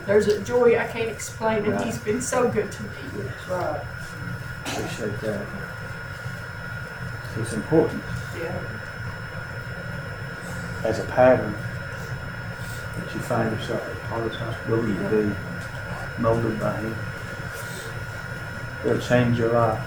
There's 0.05 0.27
a 0.27 0.41
joy 0.43 0.77
I 0.79 0.85
can't 0.87 1.09
explain, 1.09 1.65
and 1.65 1.79
He's 1.83 1.99
been 1.99 2.21
so 2.21 2.49
good 2.49 2.71
to 2.71 2.83
me. 2.83 2.89
Right. 3.47 3.81
Appreciate 4.65 5.19
that. 5.21 5.45
It's 7.37 7.53
important 7.53 8.03
Yeah. 8.37 8.51
as 10.83 10.99
a 10.99 11.03
pattern 11.05 11.55
you 13.13 13.19
find 13.21 13.51
yourself 13.51 13.81
at 13.87 14.01
Potter's 14.09 14.35
House 14.35 14.55
willing 14.67 14.95
to 14.97 15.09
be 15.09 16.21
molded 16.21 16.59
by 16.59 16.75
Him. 16.77 16.95
It'll 18.85 18.99
change 18.99 19.37
your 19.37 19.53
life. 19.53 19.81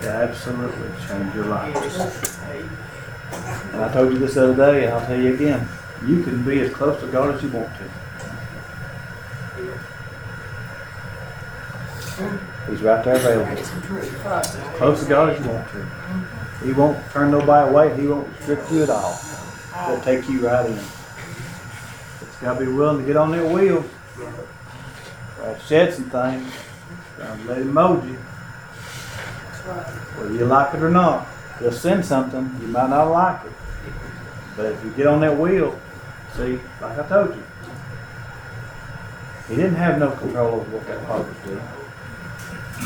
It'll 0.00 0.10
absolutely 0.10 0.88
change 1.08 1.34
your 1.34 1.46
life. 1.46 1.74
And 3.72 3.84
I 3.84 3.92
told 3.92 4.12
you 4.12 4.18
this 4.18 4.34
the 4.34 4.52
other 4.52 4.72
day, 4.72 4.84
and 4.84 4.94
I'll 4.94 5.06
tell 5.06 5.20
you 5.20 5.34
again. 5.34 5.68
You 6.04 6.22
can 6.22 6.44
be 6.44 6.60
as 6.60 6.72
close 6.72 7.00
to 7.00 7.06
God 7.08 7.34
as 7.34 7.42
you 7.42 7.48
want 7.48 7.68
to. 7.76 7.84
He's 12.70 12.82
right 12.82 13.04
there 13.04 13.16
available. 13.16 13.58
As 13.58 14.50
close 14.76 15.02
to 15.02 15.08
God 15.08 15.30
as 15.30 15.44
you 15.44 15.50
want 15.50 15.68
to. 15.70 15.86
He 16.64 16.72
won't 16.72 16.98
turn 17.10 17.30
nobody 17.30 17.70
away. 17.70 18.00
He 18.00 18.08
won't 18.08 18.28
restrict 18.28 18.70
you 18.72 18.82
at 18.82 18.90
all. 18.90 19.18
He'll 19.86 20.00
take 20.00 20.28
you 20.28 20.46
right 20.46 20.66
in. 20.66 20.78
It's 22.36 22.42
got 22.42 22.58
to 22.58 22.66
be 22.66 22.70
willing 22.70 22.98
to 22.98 23.06
get 23.06 23.16
on 23.16 23.30
that 23.30 23.50
wheel. 23.50 23.82
Uh, 25.40 25.58
shed 25.60 25.94
some 25.94 26.10
things. 26.10 26.52
Uh, 27.18 27.34
let 27.46 27.62
him 27.62 27.72
mold 27.72 28.04
you. 28.04 28.12
Whether 30.16 30.34
you 30.34 30.44
like 30.44 30.74
it 30.74 30.82
or 30.82 30.90
not. 30.90 31.26
He'll 31.58 31.72
send 31.72 32.04
something. 32.04 32.54
You 32.60 32.68
might 32.68 32.90
not 32.90 33.04
like 33.04 33.42
it. 33.46 33.52
But 34.54 34.66
if 34.66 34.84
you 34.84 34.90
get 34.90 35.06
on 35.06 35.20
that 35.20 35.38
wheel, 35.38 35.80
see, 36.36 36.60
like 36.82 36.98
I 36.98 37.08
told 37.08 37.34
you, 37.34 37.42
he 39.48 39.56
didn't 39.56 39.76
have 39.76 39.98
no 39.98 40.10
control 40.10 40.56
over 40.56 40.76
what 40.76 40.86
that 40.88 41.02
harvest 41.06 41.42
did. 41.42 41.58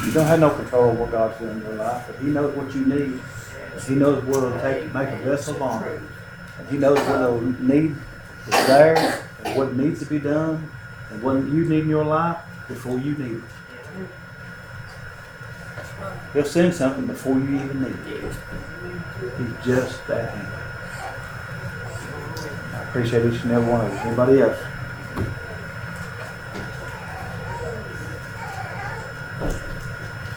You 0.06 0.12
don't 0.12 0.26
have 0.26 0.38
no 0.38 0.50
control 0.50 0.90
over 0.90 1.00
what 1.00 1.10
God's 1.10 1.38
doing 1.40 1.56
in 1.56 1.62
your 1.62 1.74
life, 1.74 2.04
but 2.06 2.24
He 2.24 2.26
knows 2.26 2.54
what 2.56 2.72
you 2.72 2.84
need. 2.84 3.20
He 3.88 3.96
knows 3.96 4.22
what 4.24 4.44
it'll 4.44 4.60
take 4.60 4.84
to 4.84 4.96
make 4.96 5.08
a 5.08 5.16
vessel 5.24 5.56
of 5.56 5.62
honor. 5.62 6.00
And 6.58 6.68
He 6.68 6.78
knows 6.78 7.00
what 7.00 7.20
it'll 7.20 7.40
need 7.40 7.96
is 8.46 8.66
there, 8.66 9.24
and 9.44 9.56
what 9.56 9.74
needs 9.76 10.00
to 10.00 10.06
be 10.06 10.18
done, 10.18 10.70
and 11.10 11.22
what 11.22 11.34
you 11.34 11.64
need 11.64 11.80
in 11.80 11.88
your 11.88 12.04
life 12.04 12.38
before 12.68 12.98
you 12.98 13.14
need 13.14 13.36
it. 13.36 13.42
He'll 16.32 16.44
send 16.44 16.72
something 16.74 17.06
before 17.06 17.34
you 17.38 17.56
even 17.56 17.82
need 17.82 17.96
it. 18.06 18.22
He's 19.36 19.66
just 19.66 20.06
that 20.06 20.30
handy. 20.30 20.56
I 22.74 22.82
appreciate 22.84 23.26
each 23.32 23.42
and 23.42 23.52
every 23.52 23.70
one 23.70 23.84
of 23.84 23.92
you. 23.92 23.98
Anybody 23.98 24.40
else? 24.40 24.58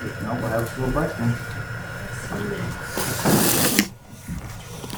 If 0.04 0.22
not, 0.24 0.36
we'll 0.42 0.50
have 0.50 0.78
a 0.78 0.82
little 0.82 0.94
break 0.94 1.12
then. 1.18 2.63